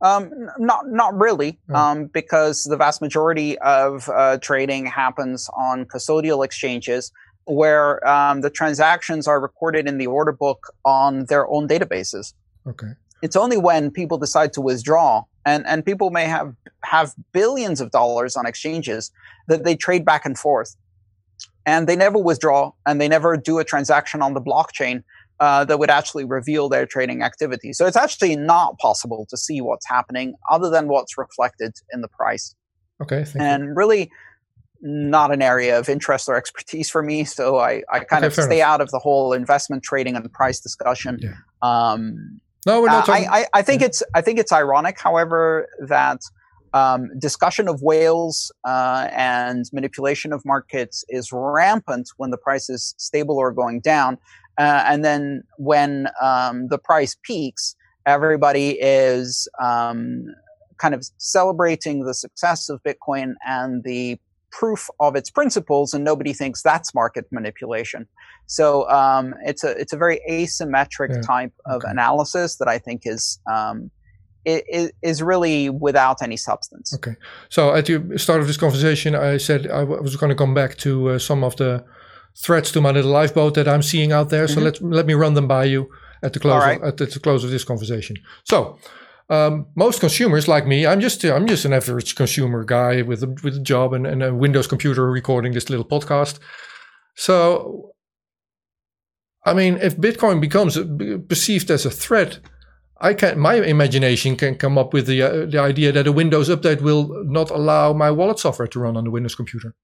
Um, 0.00 0.30
not 0.58 0.88
not 0.88 1.18
really, 1.18 1.58
oh. 1.70 1.74
um, 1.74 2.06
because 2.06 2.64
the 2.64 2.76
vast 2.76 3.02
majority 3.02 3.58
of 3.58 4.08
uh, 4.08 4.38
trading 4.38 4.86
happens 4.86 5.50
on 5.56 5.86
custodial 5.86 6.44
exchanges 6.44 7.10
where 7.46 8.06
um, 8.06 8.42
the 8.42 8.50
transactions 8.50 9.26
are 9.26 9.40
recorded 9.40 9.88
in 9.88 9.98
the 9.98 10.06
order 10.06 10.32
book 10.32 10.72
on 10.84 11.24
their 11.26 11.48
own 11.48 11.66
databases. 11.66 12.34
Okay. 12.66 12.92
It's 13.22 13.34
only 13.34 13.56
when 13.56 13.90
people 13.90 14.18
decide 14.18 14.52
to 14.52 14.60
withdraw, 14.60 15.24
and, 15.44 15.66
and 15.66 15.84
people 15.84 16.10
may 16.10 16.26
have 16.26 16.54
have 16.84 17.14
billions 17.32 17.80
of 17.80 17.90
dollars 17.90 18.36
on 18.36 18.46
exchanges 18.46 19.10
that 19.48 19.64
they 19.64 19.74
trade 19.74 20.04
back 20.04 20.24
and 20.24 20.38
forth 20.38 20.76
and 21.68 21.86
they 21.86 21.96
never 21.96 22.18
withdraw 22.18 22.72
and 22.86 22.98
they 22.98 23.08
never 23.08 23.36
do 23.36 23.58
a 23.58 23.64
transaction 23.64 24.22
on 24.22 24.32
the 24.32 24.40
blockchain 24.40 25.02
uh, 25.40 25.64
that 25.64 25.78
would 25.78 25.90
actually 25.90 26.24
reveal 26.24 26.68
their 26.68 26.86
trading 26.86 27.22
activity. 27.22 27.72
So 27.72 27.86
it's 27.86 27.96
actually 27.96 28.36
not 28.36 28.78
possible 28.78 29.26
to 29.30 29.36
see 29.36 29.60
what's 29.60 29.86
happening 29.86 30.34
other 30.50 30.70
than 30.70 30.88
what's 30.88 31.16
reflected 31.16 31.74
in 31.92 32.00
the 32.00 32.08
price. 32.08 32.54
Okay. 33.00 33.24
and 33.38 33.64
you. 33.64 33.74
really 33.74 34.10
not 34.80 35.32
an 35.32 35.42
area 35.42 35.78
of 35.78 35.88
interest 35.88 36.28
or 36.28 36.36
expertise 36.36 36.90
for 36.90 37.02
me. 37.02 37.24
So 37.24 37.58
I, 37.58 37.82
I 37.92 38.00
kind 38.00 38.24
okay, 38.24 38.26
of 38.26 38.32
stay 38.34 38.56
enough. 38.56 38.68
out 38.68 38.80
of 38.80 38.90
the 38.90 38.98
whole 38.98 39.32
investment 39.32 39.82
trading 39.82 40.16
and 40.16 40.32
price 40.32 40.60
discussion. 40.60 41.18
Yeah. 41.20 41.34
Um, 41.62 42.40
no, 42.66 42.80
we're 42.80 42.88
not 42.88 43.06
talking. 43.06 43.28
I, 43.28 43.40
I, 43.40 43.46
I 43.54 43.62
think 43.62 43.80
yeah. 43.80 43.86
it's 43.86 44.02
I 44.14 44.20
think 44.20 44.38
it's 44.38 44.52
ironic, 44.52 45.00
however, 45.00 45.68
that 45.86 46.20
um, 46.74 47.08
discussion 47.18 47.68
of 47.68 47.80
whales 47.82 48.52
uh, 48.64 49.08
and 49.12 49.64
manipulation 49.72 50.32
of 50.32 50.44
markets 50.44 51.04
is 51.08 51.30
rampant 51.32 52.10
when 52.16 52.30
the 52.30 52.36
price 52.36 52.68
is 52.68 52.94
stable 52.98 53.38
or 53.38 53.52
going 53.52 53.80
down. 53.80 54.18
Uh, 54.58 54.82
and 54.86 55.04
then 55.04 55.44
when 55.56 56.08
um, 56.20 56.68
the 56.68 56.78
price 56.78 57.16
peaks, 57.22 57.76
everybody 58.06 58.70
is 58.80 59.48
um, 59.62 60.26
kind 60.78 60.94
of 60.94 61.06
celebrating 61.18 62.04
the 62.04 62.14
success 62.14 62.68
of 62.68 62.82
Bitcoin 62.82 63.34
and 63.46 63.84
the 63.84 64.18
proof 64.50 64.88
of 64.98 65.14
its 65.14 65.30
principles, 65.30 65.94
and 65.94 66.04
nobody 66.04 66.32
thinks 66.32 66.62
that's 66.62 66.94
market 66.94 67.26
manipulation. 67.30 68.08
So 68.46 68.88
um, 68.90 69.34
it's 69.44 69.62
a 69.62 69.70
it's 69.78 69.92
a 69.92 69.96
very 69.96 70.20
asymmetric 70.28 71.10
yeah. 71.10 71.20
type 71.20 71.52
of 71.66 71.82
okay. 71.82 71.90
analysis 71.90 72.56
that 72.56 72.66
I 72.68 72.78
think 72.78 73.02
is 73.04 73.38
um, 73.50 73.90
is 74.44 75.22
really 75.22 75.68
without 75.68 76.22
any 76.22 76.36
substance. 76.36 76.94
Okay. 76.94 77.16
So 77.50 77.74
at 77.74 77.86
the 77.86 78.18
start 78.18 78.40
of 78.40 78.46
this 78.46 78.56
conversation, 78.56 79.14
I 79.14 79.36
said 79.36 79.66
I 79.66 79.84
was 79.84 80.16
going 80.16 80.30
to 80.30 80.36
come 80.36 80.54
back 80.54 80.76
to 80.78 81.10
uh, 81.10 81.18
some 81.18 81.44
of 81.44 81.56
the 81.56 81.84
threats 82.40 82.70
to 82.72 82.80
my 82.80 82.90
little 82.90 83.10
lifeboat 83.10 83.54
that 83.54 83.68
I'm 83.68 83.82
seeing 83.82 84.12
out 84.12 84.28
there. 84.30 84.46
Mm-hmm. 84.46 84.54
So 84.54 84.64
let 84.64 84.82
let 84.82 85.06
me 85.06 85.14
run 85.14 85.34
them 85.34 85.48
by 85.48 85.64
you 85.64 85.88
at 86.22 86.32
the 86.32 86.40
close 86.40 86.62
right. 86.62 86.80
of, 86.80 86.88
at 86.88 86.96
the 86.96 87.20
close 87.20 87.44
of 87.44 87.50
this 87.50 87.64
conversation. 87.64 88.16
So. 88.44 88.78
um, 89.30 89.66
most 89.76 90.00
consumers 90.00 90.48
like 90.48 90.66
me, 90.66 90.86
I'm 90.86 91.00
just 91.00 91.22
I'm 91.24 91.46
just 91.46 91.64
an 91.64 91.72
average 91.72 92.14
consumer 92.14 92.64
guy 92.64 93.02
with 93.02 93.22
a 93.22 93.28
with 93.42 93.56
a 93.56 93.60
job 93.60 93.92
and, 93.92 94.06
and 94.06 94.22
a 94.22 94.34
Windows 94.34 94.66
computer 94.66 95.10
recording 95.10 95.52
this 95.52 95.68
little 95.68 95.84
podcast. 95.84 96.38
So, 97.14 97.92
I 99.44 99.52
mean, 99.52 99.78
if 99.82 99.96
Bitcoin 99.96 100.40
becomes 100.40 100.78
perceived 101.28 101.70
as 101.70 101.84
a 101.84 101.90
threat, 101.90 102.38
I 103.00 103.12
can 103.14 103.38
my 103.38 103.54
imagination 103.54 104.36
can 104.36 104.54
come 104.54 104.78
up 104.78 104.94
with 104.94 105.06
the 105.06 105.22
uh, 105.22 105.46
the 105.46 105.58
idea 105.58 105.92
that 105.92 106.06
a 106.06 106.12
Windows 106.12 106.48
update 106.48 106.80
will 106.80 107.24
not 107.24 107.50
allow 107.50 107.92
my 107.92 108.10
wallet 108.10 108.38
software 108.38 108.68
to 108.68 108.80
run 108.80 108.96
on 108.96 109.04
the 109.04 109.10
Windows 109.10 109.34
computer. 109.34 109.74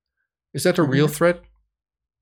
Is 0.54 0.62
that 0.62 0.78
a 0.78 0.82
mm-hmm. 0.82 0.92
real 0.92 1.08
threat, 1.08 1.42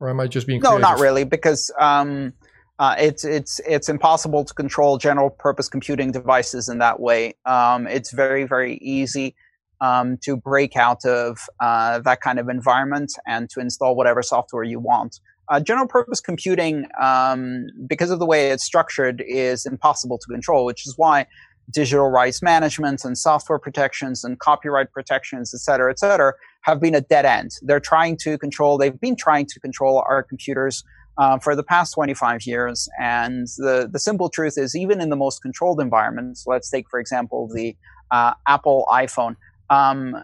or 0.03 0.11
am 0.11 0.21
I 0.21 0.27
just 0.27 0.47
being? 0.47 0.61
No, 0.61 0.77
not 0.77 0.99
really, 0.99 1.25
because. 1.25 1.71
Um, 1.81 2.35
uh, 2.79 2.97
it's 2.99 3.25
it's 3.25 3.61
it's 3.65 3.89
impossible 3.89 4.45
to 4.45 4.53
control 4.55 4.99
general 4.99 5.31
purpose 5.31 5.69
computing 5.69 6.11
devices 6.11 6.69
in 6.69 6.79
that 6.79 6.99
way. 6.99 7.35
Um, 7.45 7.87
it's 7.87 8.13
very 8.13 8.45
very 8.45 8.79
easy 8.79 9.37
um, 9.81 10.17
to 10.25 10.37
break 10.37 10.75
out 10.75 11.05
of 11.05 11.39
uh, 11.61 12.01
that 12.01 12.23
kind 12.23 12.41
of 12.41 12.49
environment 12.49 13.13
and 13.25 13.49
to 13.51 13.61
install 13.61 13.95
whatever 13.95 14.21
software 14.23 14.65
you 14.65 14.81
want. 14.81 15.21
Uh, 15.49 15.61
general 15.61 15.87
purpose 15.87 16.21
computing, 16.21 16.87
um, 17.01 17.67
because 17.87 18.11
of 18.11 18.19
the 18.19 18.27
way 18.27 18.51
it's 18.51 18.65
structured, 18.65 19.23
is 19.29 19.65
impossible 19.65 20.19
to 20.19 20.27
control, 20.33 20.65
which 20.65 20.85
is 20.87 20.95
why 20.97 21.27
digital 21.73 22.09
rights 22.09 22.43
management 22.43 23.05
and 23.05 23.17
software 23.17 23.59
protections 23.59 24.25
and 24.25 24.41
copyright 24.41 24.91
protections, 24.93 25.55
et 25.55 25.61
cetera, 25.61 25.91
et 25.91 25.99
cetera, 25.99 26.33
have 26.63 26.81
been 26.81 26.95
a 26.95 27.01
dead 27.01 27.25
end. 27.25 27.53
They're 27.63 27.81
trying 27.81 28.17
to 28.19 28.39
control, 28.39 28.79
they've 28.79 29.01
been 29.01 29.17
trying 29.17 29.47
to 29.47 29.61
control 29.61 30.05
our 30.09 30.23
computers 30.23 30.85
uh, 31.19 31.39
for 31.39 31.55
the 31.55 31.63
past 31.63 31.95
25 31.95 32.47
years. 32.47 32.89
And 32.99 33.47
the, 33.59 33.89
the 33.91 33.99
simple 33.99 34.31
truth 34.31 34.55
is, 34.57 34.75
even 34.75 35.01
in 35.01 35.11
the 35.11 35.17
most 35.17 35.43
controlled 35.43 35.81
environments, 35.81 36.45
let's 36.47 36.71
take, 36.71 36.89
for 36.89 36.99
example, 36.99 37.49
the 37.53 37.77
uh, 38.11 38.35
Apple 38.47 38.87
iPhone. 38.91 39.37
Um, 39.71 40.17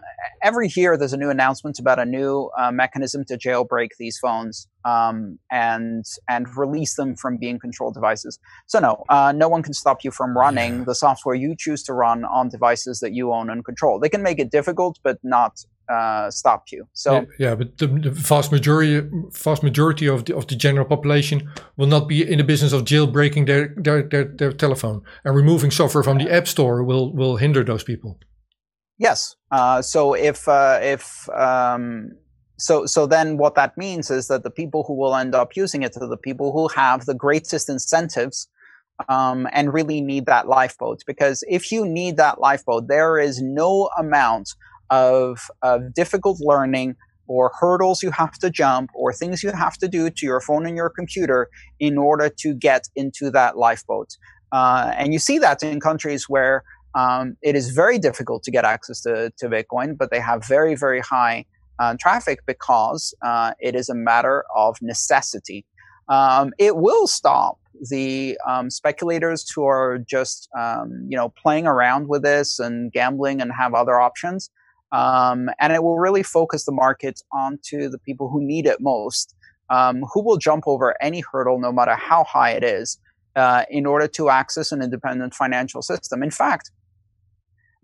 every 0.43 0.69
year, 0.75 0.95
there's 0.95 1.13
a 1.13 1.17
new 1.17 1.31
announcement 1.31 1.79
about 1.79 1.97
a 1.97 2.05
new 2.05 2.51
uh, 2.55 2.71
mechanism 2.71 3.25
to 3.25 3.37
jailbreak 3.37 3.89
these 3.97 4.19
phones 4.19 4.67
um, 4.85 5.39
and 5.51 6.05
and 6.29 6.45
release 6.55 6.95
them 6.95 7.15
from 7.15 7.37
being 7.37 7.57
controlled 7.57 7.95
devices. 7.95 8.37
So 8.67 8.79
no, 8.79 9.03
uh, 9.09 9.31
no 9.35 9.49
one 9.49 9.63
can 9.63 9.73
stop 9.73 10.03
you 10.03 10.11
from 10.11 10.37
running 10.37 10.83
the 10.83 10.93
software 10.93 11.33
you 11.33 11.55
choose 11.57 11.81
to 11.83 11.93
run 11.93 12.25
on 12.25 12.49
devices 12.49 12.99
that 12.99 13.13
you 13.13 13.33
own 13.33 13.49
and 13.49 13.65
control. 13.65 13.99
They 13.99 14.09
can 14.09 14.21
make 14.21 14.37
it 14.37 14.51
difficult, 14.51 14.99
but 15.01 15.17
not 15.23 15.65
uh, 15.89 16.29
stop 16.29 16.65
you. 16.71 16.87
So 16.93 17.13
yeah, 17.13 17.25
yeah 17.39 17.55
but 17.55 17.77
the, 17.77 17.87
the, 17.87 18.11
vast 18.11 18.51
majority, 18.51 19.01
vast 19.31 19.63
majority 19.63 20.07
of 20.07 20.25
the 20.25 20.35
of 20.35 20.47
the 20.47 20.55
general 20.55 20.85
population 20.85 21.49
will 21.77 21.87
not 21.87 22.07
be 22.07 22.21
in 22.21 22.37
the 22.37 22.43
business 22.43 22.73
of 22.73 22.83
jailbreaking 22.83 23.47
their 23.47 23.73
their 23.77 24.03
their, 24.03 24.25
their 24.25 24.51
telephone 24.51 25.01
and 25.23 25.35
removing 25.35 25.71
software 25.71 26.03
from 26.03 26.17
the 26.17 26.31
app 26.31 26.47
store 26.47 26.83
will 26.83 27.13
will 27.13 27.37
hinder 27.37 27.63
those 27.63 27.83
people. 27.83 28.19
Yes. 28.97 29.35
Uh, 29.51 29.81
so 29.81 30.13
if 30.13 30.47
uh, 30.47 30.79
if 30.81 31.27
um, 31.29 32.11
so 32.57 32.85
so 32.85 33.07
then 33.07 33.37
what 33.37 33.55
that 33.55 33.77
means 33.77 34.11
is 34.11 34.27
that 34.27 34.43
the 34.43 34.51
people 34.51 34.83
who 34.83 34.93
will 34.93 35.15
end 35.15 35.33
up 35.33 35.55
using 35.55 35.81
it 35.83 35.95
are 35.97 36.07
the 36.07 36.17
people 36.17 36.51
who 36.51 36.67
have 36.67 37.05
the 37.05 37.15
greatest 37.15 37.69
incentives 37.69 38.47
um, 39.07 39.47
and 39.53 39.73
really 39.73 40.01
need 40.01 40.25
that 40.25 40.47
lifeboat. 40.47 41.01
Because 41.07 41.43
if 41.47 41.71
you 41.71 41.85
need 41.87 42.17
that 42.17 42.41
lifeboat, 42.41 42.87
there 42.89 43.17
is 43.17 43.41
no 43.41 43.89
amount 43.97 44.53
of, 44.89 45.49
of 45.61 45.93
difficult 45.93 46.39
learning 46.39 46.95
or 47.27 47.51
hurdles 47.59 48.01
you 48.01 48.11
have 48.11 48.33
to 48.39 48.49
jump 48.49 48.89
or 48.93 49.13
things 49.13 49.43
you 49.43 49.51
have 49.51 49.77
to 49.77 49.87
do 49.87 50.09
to 50.09 50.25
your 50.25 50.41
phone 50.41 50.65
and 50.65 50.75
your 50.75 50.89
computer 50.89 51.47
in 51.79 51.97
order 51.97 52.29
to 52.29 52.53
get 52.55 52.87
into 52.95 53.29
that 53.29 53.55
lifeboat. 53.55 54.17
Uh, 54.51 54.91
and 54.97 55.13
you 55.13 55.19
see 55.19 55.37
that 55.37 55.61
in 55.61 55.79
countries 55.79 56.27
where 56.27 56.63
um, 56.95 57.37
it 57.43 57.55
is 57.55 57.69
very 57.69 57.99
difficult 57.99 58.41
to 58.43 58.51
get 58.51 58.65
access 58.65 59.01
to, 59.01 59.31
to 59.37 59.47
Bitcoin, 59.47 59.95
but 59.97 60.09
they 60.09 60.19
have 60.19 60.45
very, 60.45 60.75
very 60.75 60.99
high 60.99 61.45
uh, 61.77 61.95
traffic 61.99 62.39
because 62.45 63.13
uh, 63.21 63.53
it 63.59 63.75
is 63.75 63.89
a 63.89 63.95
matter 63.95 64.43
of 64.55 64.77
necessity. 64.81 65.65
Um, 66.09 66.51
it 66.57 66.75
will 66.77 67.05
stop 67.05 67.59
the 67.89 68.37
um, 68.47 68.69
speculators 68.69 69.49
who 69.49 69.65
are 69.65 69.99
just, 69.99 70.49
um, 70.57 71.05
you 71.07 71.15
know, 71.15 71.29
playing 71.29 71.67
around 71.67 72.07
with 72.07 72.23
this 72.23 72.59
and 72.59 72.91
gambling 72.91 73.39
and 73.39 73.51
have 73.57 73.73
other 73.75 73.99
options. 73.99 74.49
Um, 74.91 75.49
and 75.59 75.71
it 75.73 75.83
will 75.83 75.99
really 75.99 76.23
focus 76.23 76.65
the 76.65 76.71
market 76.71 77.21
onto 77.31 77.89
the 77.89 77.99
people 77.99 78.29
who 78.29 78.41
need 78.41 78.65
it 78.65 78.81
most, 78.81 79.35
um, 79.69 80.03
who 80.13 80.23
will 80.23 80.37
jump 80.37 80.63
over 80.67 80.95
any 81.01 81.21
hurdle, 81.31 81.59
no 81.59 81.71
matter 81.71 81.95
how 81.95 82.23
high 82.23 82.51
it 82.51 82.63
is, 82.63 82.99
uh, 83.35 83.65
in 83.69 83.85
order 83.85 84.07
to 84.07 84.29
access 84.29 84.71
an 84.71 84.81
independent 84.81 85.33
financial 85.33 85.81
system. 85.81 86.23
In 86.23 86.31
fact, 86.31 86.71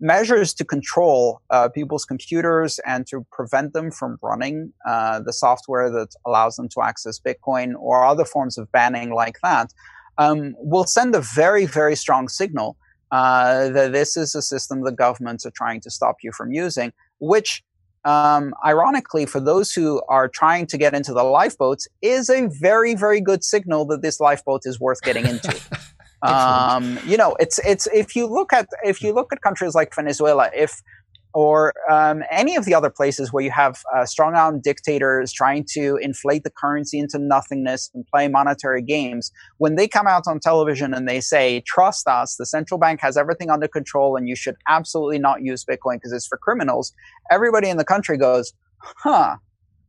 measures 0.00 0.52
to 0.54 0.64
control 0.64 1.40
uh, 1.50 1.68
people's 1.68 2.04
computers 2.04 2.78
and 2.80 3.06
to 3.06 3.24
prevent 3.32 3.72
them 3.72 3.90
from 3.90 4.18
running 4.22 4.72
uh, 4.86 5.20
the 5.20 5.32
software 5.32 5.90
that 5.90 6.08
allows 6.26 6.56
them 6.56 6.68
to 6.68 6.82
access 6.82 7.18
Bitcoin 7.18 7.74
or 7.78 8.04
other 8.04 8.24
forms 8.24 8.58
of 8.58 8.70
banning 8.72 9.14
like 9.14 9.36
that 9.42 9.72
um, 10.18 10.54
will 10.58 10.84
send 10.84 11.14
a 11.14 11.20
very, 11.20 11.66
very 11.66 11.96
strong 11.96 12.28
signal 12.28 12.76
uh, 13.10 13.68
that 13.70 13.92
this 13.92 14.16
is 14.16 14.34
a 14.34 14.42
system 14.42 14.82
the 14.82 14.92
governments 14.92 15.46
are 15.46 15.50
trying 15.52 15.80
to 15.80 15.90
stop 15.90 16.16
you 16.22 16.32
from 16.32 16.52
using, 16.52 16.92
which 17.18 17.62
um, 18.06 18.54
ironically, 18.64 19.26
for 19.26 19.40
those 19.40 19.72
who 19.72 20.00
are 20.08 20.28
trying 20.28 20.66
to 20.68 20.78
get 20.78 20.94
into 20.94 21.12
the 21.12 21.24
lifeboats, 21.24 21.88
is 22.02 22.30
a 22.30 22.46
very, 22.46 22.94
very 22.94 23.20
good 23.20 23.42
signal 23.42 23.84
that 23.86 24.00
this 24.00 24.20
lifeboat 24.20 24.62
is 24.64 24.78
worth 24.78 25.02
getting 25.02 25.26
into. 25.32 25.60
um, 26.22 26.98
you 27.04 27.16
know, 27.16 27.36
it's 27.40 27.58
it's 27.66 27.88
if 27.88 28.14
you 28.14 28.26
look 28.26 28.52
at 28.52 28.68
if 28.84 29.02
you 29.02 29.12
look 29.12 29.32
at 29.32 29.42
countries 29.42 29.74
like 29.74 29.92
Venezuela, 29.94 30.48
if 30.54 30.80
or 31.36 31.74
um, 31.90 32.22
any 32.30 32.56
of 32.56 32.64
the 32.64 32.74
other 32.74 32.88
places 32.88 33.30
where 33.30 33.44
you 33.44 33.50
have 33.50 33.82
uh, 33.94 34.06
strong 34.06 34.34
arm 34.34 34.58
dictators 34.58 35.30
trying 35.30 35.66
to 35.68 35.98
inflate 36.00 36.44
the 36.44 36.50
currency 36.50 36.98
into 36.98 37.18
nothingness 37.18 37.90
and 37.92 38.06
play 38.06 38.26
monetary 38.26 38.80
games, 38.80 39.30
when 39.58 39.74
they 39.74 39.86
come 39.86 40.06
out 40.06 40.22
on 40.26 40.40
television 40.40 40.94
and 40.94 41.06
they 41.06 41.20
say, 41.20 41.62
trust 41.66 42.08
us, 42.08 42.36
the 42.36 42.46
central 42.46 42.80
bank 42.80 43.02
has 43.02 43.18
everything 43.18 43.50
under 43.50 43.68
control 43.68 44.16
and 44.16 44.30
you 44.30 44.34
should 44.34 44.54
absolutely 44.66 45.18
not 45.18 45.42
use 45.42 45.62
Bitcoin 45.62 45.96
because 45.96 46.10
it's 46.10 46.26
for 46.26 46.38
criminals, 46.38 46.94
everybody 47.30 47.68
in 47.68 47.76
the 47.76 47.84
country 47.84 48.16
goes, 48.16 48.54
huh, 48.80 49.36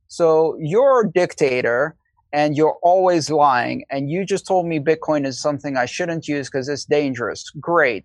so 0.10 0.57
you're 0.60 1.05
a 1.05 1.10
dictator 1.10 1.95
and 2.33 2.57
you're 2.57 2.77
always 2.83 3.29
lying 3.29 3.86
and 3.89 4.12
you 4.12 4.25
just 4.25 4.45
told 4.45 4.65
me 4.65 4.81
Bitcoin 4.81 5.25
is 5.25 5.41
something 5.41 5.77
I 5.77 5.86
shouldn't 5.86 6.27
use 6.27 6.49
because 6.49 6.67
it's 6.67 6.83
dangerous. 6.83 7.49
Great. 7.51 8.03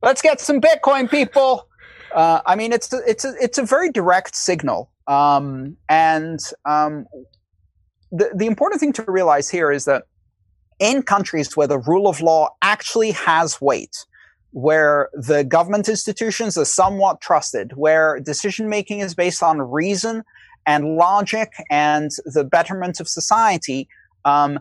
Let's 0.00 0.22
get 0.22 0.40
some 0.40 0.62
Bitcoin, 0.62 1.10
people. 1.10 1.66
Uh, 2.12 2.40
I 2.46 2.56
mean, 2.56 2.72
it's 2.72 2.92
a, 2.92 3.00
it's 3.06 3.24
a, 3.24 3.34
it's 3.40 3.58
a 3.58 3.64
very 3.64 3.90
direct 3.90 4.34
signal, 4.34 4.90
um, 5.06 5.76
and 5.88 6.40
um, 6.64 7.06
the 8.10 8.30
the 8.34 8.46
important 8.46 8.80
thing 8.80 8.92
to 8.94 9.04
realize 9.06 9.48
here 9.48 9.70
is 9.70 9.84
that 9.84 10.04
in 10.78 11.02
countries 11.02 11.56
where 11.56 11.66
the 11.66 11.78
rule 11.78 12.08
of 12.08 12.20
law 12.20 12.48
actually 12.62 13.12
has 13.12 13.60
weight, 13.60 14.06
where 14.50 15.10
the 15.12 15.44
government 15.44 15.88
institutions 15.88 16.56
are 16.56 16.64
somewhat 16.64 17.20
trusted, 17.20 17.72
where 17.76 18.18
decision 18.18 18.68
making 18.68 19.00
is 19.00 19.14
based 19.14 19.42
on 19.42 19.60
reason 19.60 20.24
and 20.66 20.96
logic 20.96 21.52
and 21.70 22.10
the 22.24 22.44
betterment 22.44 23.00
of 23.00 23.08
society, 23.08 23.88
um, 24.24 24.58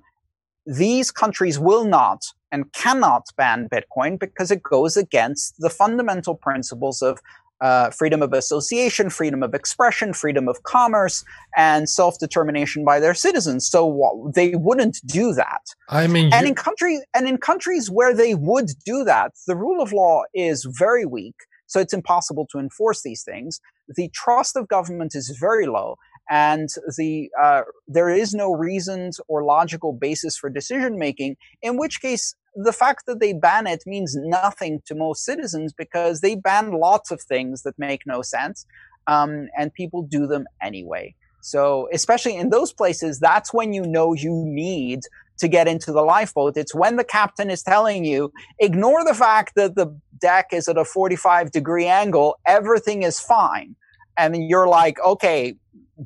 these 0.66 1.10
countries 1.10 1.58
will 1.58 1.86
not 1.86 2.26
and 2.52 2.72
cannot 2.74 3.26
ban 3.38 3.68
Bitcoin 3.72 4.20
because 4.20 4.52
it 4.52 4.64
goes 4.64 4.98
against 4.98 5.56
the 5.60 5.70
fundamental 5.70 6.36
principles 6.36 7.02
of 7.02 7.20
uh, 7.62 7.90
freedom 7.90 8.22
of 8.22 8.32
association, 8.34 9.10
freedom 9.10 9.44
of 9.44 9.54
expression, 9.54 10.14
freedom 10.14 10.48
of 10.48 10.64
commerce, 10.64 11.26
and 11.58 11.90
self-determination 11.90 12.86
by 12.86 13.00
their 13.00 13.14
citizens. 13.14 13.70
So 13.70 14.32
they 14.34 14.56
wouldn't 14.56 15.00
do 15.06 15.34
that. 15.34 15.62
I 15.90 16.08
mean, 16.08 16.34
and 16.34 16.48
in 16.48 16.56
countries 16.56 17.02
and 17.14 17.28
in 17.28 17.38
countries 17.38 17.90
where 17.92 18.14
they 18.14 18.34
would 18.34 18.70
do 18.86 19.04
that, 19.04 19.34
the 19.46 19.56
rule 19.56 19.82
of 19.82 19.92
law 19.92 20.24
is 20.34 20.66
very 20.80 21.06
weak. 21.06 21.36
So 21.68 21.80
it's 21.80 21.94
impossible 21.94 22.48
to 22.52 22.60
enforce 22.60 23.04
these 23.04 23.24
things. 23.24 23.60
The 23.90 24.10
trust 24.10 24.56
of 24.56 24.68
government 24.68 25.14
is 25.14 25.38
very 25.40 25.68
low, 25.68 25.98
and 26.30 26.70
the 26.98 27.30
uh, 27.42 27.62
there 27.88 28.10
is 28.10 28.34
no 28.34 28.54
reasons 28.54 29.20
or 29.28 29.44
logical 29.44 29.94
basis 29.94 30.38
for 30.38 30.50
decision 30.50 30.98
making. 30.98 31.38
In 31.62 31.78
which 31.78 32.02
case, 32.02 32.36
the 32.56 32.74
fact 32.74 33.06
that 33.08 33.20
they 33.20 33.34
ban 33.34 33.68
it 33.68 33.84
means 33.86 34.16
nothing 34.16 34.82
to 34.86 34.96
most 34.96 35.26
citizens 35.26 35.74
because 35.74 36.22
they 36.22 36.36
ban 36.36 36.72
lots 36.72 37.12
of 37.12 37.22
things 37.22 37.64
that 37.64 37.78
make 37.78 38.02
no 38.06 38.22
sense, 38.22 38.66
um, 39.08 39.48
and 39.58 39.74
people 39.74 40.04
do 40.04 40.28
them 40.28 40.46
anyway. 40.62 41.16
So, 41.42 41.88
especially 41.94 42.36
in 42.36 42.50
those 42.50 42.74
places, 42.74 43.20
that's 43.20 43.54
when 43.54 43.74
you 43.74 43.84
know 43.84 44.14
you 44.14 44.44
need 44.46 45.02
to 45.40 45.48
get 45.48 45.68
into 45.68 45.92
the 45.92 46.02
lifeboat. 46.02 46.58
It's 46.58 46.76
when 46.76 46.98
the 46.98 47.04
captain 47.04 47.50
is 47.50 47.64
telling 47.64 48.06
you, 48.06 48.32
ignore 48.60 49.06
the 49.06 49.14
fact 49.14 49.54
that 49.56 49.76
the 49.76 49.98
deck 50.20 50.48
is 50.52 50.68
at 50.68 50.78
a 50.78 50.86
45 50.86 51.52
degree 51.52 51.86
angle, 51.86 52.38
everything 52.46 53.04
is 53.04 53.20
fine. 53.20 53.76
And 54.18 54.50
you're 54.50 54.68
like, 54.68 54.98
okay, 55.00 55.56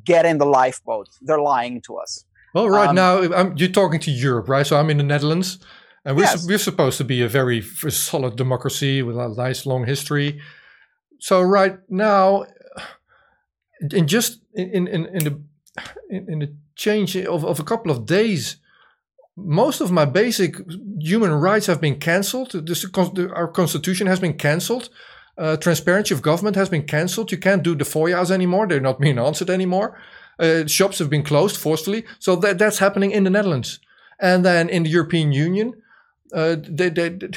get 0.02 0.26
in 0.26 0.38
the 0.38 0.46
lifeboat. 0.46 1.08
They're 1.22 1.40
lying 1.40 1.80
to 1.82 1.96
us. 1.96 2.24
Well, 2.54 2.68
right 2.68 2.88
um, 2.88 2.94
now, 2.94 3.22
I'm, 3.34 3.56
you're 3.56 3.68
talking 3.68 4.00
to 4.00 4.10
Europe, 4.10 4.48
right? 4.48 4.66
So 4.66 4.76
I'm 4.78 4.90
in 4.90 4.98
the 4.98 5.04
Netherlands 5.04 5.58
And 6.04 6.16
we're, 6.16 6.24
yes. 6.24 6.46
we're 6.46 6.58
supposed 6.58 6.98
to 6.98 7.04
be 7.04 7.22
a 7.22 7.28
very 7.28 7.62
solid 7.62 8.36
democracy 8.36 9.02
with 9.02 9.16
a 9.16 9.28
nice 9.28 9.64
long 9.64 9.86
history. 9.86 10.40
So 11.18 11.40
right 11.40 11.78
now, 11.88 12.44
in 13.90 14.06
just 14.06 14.40
in 14.52 14.86
in, 14.86 15.06
in 15.06 15.24
the 15.24 15.42
in, 16.10 16.26
in 16.28 16.38
the 16.40 16.54
change 16.76 17.16
of, 17.16 17.44
of 17.44 17.58
a 17.58 17.64
couple 17.64 17.90
of 17.90 18.04
days, 18.04 18.56
most 19.36 19.80
of 19.80 19.90
my 19.90 20.04
basic 20.04 20.56
human 20.98 21.32
rights 21.32 21.66
have 21.66 21.80
been 21.80 21.98
cancelled. 21.98 22.52
This, 22.66 22.84
our 23.34 23.48
constitution 23.48 24.06
has 24.06 24.20
been 24.20 24.34
cancelled. 24.34 24.90
Uh, 25.36 25.56
transparency 25.56 26.14
of 26.14 26.22
government 26.22 26.56
has 26.56 26.68
been 26.68 26.84
cancelled. 26.84 27.32
You 27.32 27.38
can't 27.38 27.62
do 27.62 27.74
the 27.74 27.84
FOIAs 27.84 28.30
anymore. 28.30 28.66
They're 28.66 28.80
not 28.80 29.00
being 29.00 29.18
answered 29.18 29.50
anymore. 29.50 29.98
Uh, 30.38 30.66
shops 30.66 30.98
have 30.98 31.10
been 31.10 31.24
closed 31.24 31.56
forcefully. 31.56 32.04
So 32.18 32.36
that, 32.36 32.58
that's 32.58 32.78
happening 32.78 33.10
in 33.10 33.24
the 33.24 33.30
Netherlands. 33.30 33.80
And 34.20 34.44
then 34.44 34.68
in 34.68 34.84
the 34.84 34.90
European 34.90 35.32
Union, 35.32 35.74
uh, 36.32 36.56
they, 36.56 36.88
they, 36.88 37.08
they, 37.08 37.28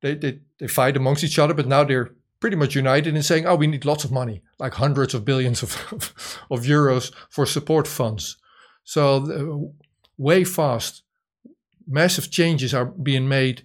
they, 0.14 0.38
they 0.58 0.66
fight 0.66 0.96
amongst 0.96 1.24
each 1.24 1.38
other, 1.38 1.54
but 1.54 1.66
now 1.66 1.84
they're 1.84 2.12
pretty 2.40 2.56
much 2.56 2.74
united 2.74 3.14
in 3.14 3.22
saying, 3.22 3.46
oh, 3.46 3.54
we 3.54 3.66
need 3.66 3.84
lots 3.84 4.04
of 4.04 4.10
money, 4.10 4.42
like 4.58 4.74
hundreds 4.74 5.14
of 5.14 5.24
billions 5.24 5.62
of, 5.62 5.74
of 6.50 6.62
euros 6.62 7.12
for 7.28 7.46
support 7.46 7.86
funds. 7.86 8.36
So 8.84 9.72
way 10.16 10.44
fast, 10.44 11.02
massive 11.86 12.30
changes 12.30 12.74
are 12.74 12.86
being 12.86 13.28
made 13.28 13.62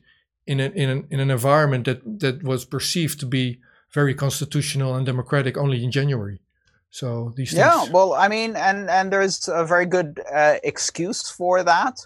in 0.48 0.60
an, 0.60 0.74
in 0.74 0.90
an, 0.90 1.08
in 1.10 1.20
an 1.20 1.32
environment 1.32 1.86
that, 1.86 2.20
that 2.20 2.44
was 2.44 2.66
perceived 2.66 3.20
to 3.20 3.26
be 3.26 3.60
very 3.92 4.14
constitutional 4.14 4.96
and 4.96 5.06
democratic 5.06 5.58
only 5.58 5.84
in 5.84 5.92
January. 5.92 6.42
So 6.90 7.34
these 7.36 7.52
things. 7.52 7.60
Yeah, 7.60 7.86
well, 7.92 8.14
I 8.14 8.28
mean, 8.30 8.56
and 8.56 8.90
and 8.90 9.12
there's 9.12 9.50
a 9.50 9.66
very 9.66 9.86
good 9.86 10.22
uh, 10.34 10.56
excuse 10.64 11.30
for 11.30 11.62
that, 11.62 11.98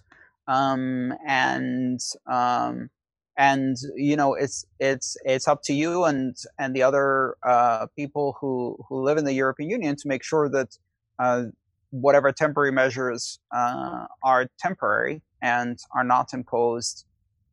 um, 0.47 1.13
and 1.27 1.99
um, 2.25 2.89
and 3.37 3.77
you 3.95 4.15
know 4.15 4.33
it's 4.33 4.65
it's 4.79 5.15
it's 5.25 5.47
up 5.47 5.61
to 5.65 5.73
you 5.73 6.05
and 6.05 6.35
and 6.57 6.75
the 6.75 6.81
other 6.81 7.35
uh, 7.43 7.85
people 7.95 8.37
who 8.41 8.77
who 8.87 9.03
live 9.03 9.17
in 9.19 9.25
the 9.25 9.33
European 9.33 9.69
Union 9.69 9.95
to 9.95 10.07
make 10.07 10.23
sure 10.23 10.49
that 10.49 10.77
uh, 11.19 11.43
whatever 11.91 12.31
temporary 12.31 12.71
measures 12.71 13.39
uh, 13.55 14.07
are 14.23 14.47
temporary 14.57 15.21
and 15.41 15.77
are 15.95 16.03
not 16.03 16.33
imposed 16.33 17.05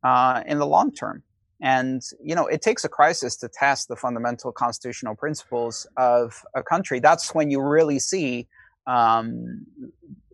uh, 0.07 0.41
in 0.45 0.57
the 0.59 0.69
long 0.75 0.89
term. 0.91 1.23
And 1.59 2.01
you 2.23 2.35
know 2.37 2.45
it 2.55 2.61
takes 2.61 2.83
a 2.85 2.91
crisis 2.99 3.35
to 3.41 3.47
test 3.63 3.87
the 3.87 3.95
fundamental 4.05 4.51
constitutional 4.51 5.15
principles 5.15 5.75
of 5.97 6.25
a 6.55 6.63
country. 6.73 6.99
That's 6.99 7.33
when 7.37 7.47
you 7.53 7.59
really 7.61 7.99
see 8.11 8.47
um, 8.85 9.65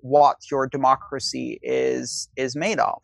what 0.01 0.37
your 0.51 0.67
democracy 0.67 1.59
is 1.63 2.27
is 2.35 2.51
made 2.55 2.79
of. 2.79 3.01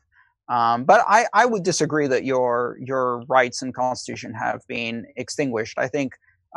Um, 0.49 0.83
but 0.83 0.99
I, 1.07 1.27
I 1.33 1.45
would 1.45 1.63
disagree 1.63 2.07
that 2.07 2.23
your 2.25 2.77
your 2.91 3.23
rights 3.37 3.61
and 3.63 3.73
constitution 3.73 4.33
have 4.33 4.61
been 4.67 4.95
extinguished. 5.15 5.77
I 5.85 5.87
think 5.87 6.09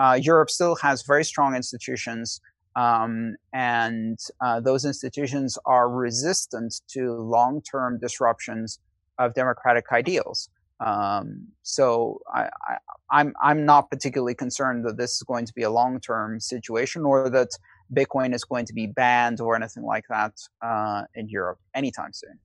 uh, 0.02 0.18
Europe 0.30 0.50
still 0.50 0.74
has 0.86 1.02
very 1.12 1.24
strong 1.32 1.54
institutions, 1.54 2.40
um, 2.74 3.36
and 3.52 4.18
uh, 4.44 4.58
those 4.68 4.84
institutions 4.84 5.58
are 5.64 5.88
resistant 6.06 6.80
to 6.94 7.12
long-term 7.36 8.00
disruptions 8.00 8.80
of 9.18 9.34
democratic 9.34 9.86
ideals. 9.92 10.48
Um, 10.80 11.48
so 11.62 12.20
I, 12.34 12.48
I, 12.68 12.76
I'm 13.10 13.34
I'm 13.42 13.64
not 13.64 13.90
particularly 13.90 14.34
concerned 14.34 14.84
that 14.84 14.96
this 14.96 15.12
is 15.12 15.22
going 15.22 15.46
to 15.46 15.52
be 15.54 15.62
a 15.62 15.70
long-term 15.70 16.40
situation, 16.40 17.04
or 17.04 17.30
that 17.30 17.50
Bitcoin 17.94 18.34
is 18.34 18.44
going 18.44 18.66
to 18.66 18.72
be 18.72 18.86
banned 18.86 19.40
or 19.40 19.54
anything 19.54 19.84
like 19.84 20.04
that 20.08 20.32
uh, 20.60 21.02
in 21.14 21.28
Europe 21.28 21.58
anytime 21.74 22.12
soon. 22.12 22.38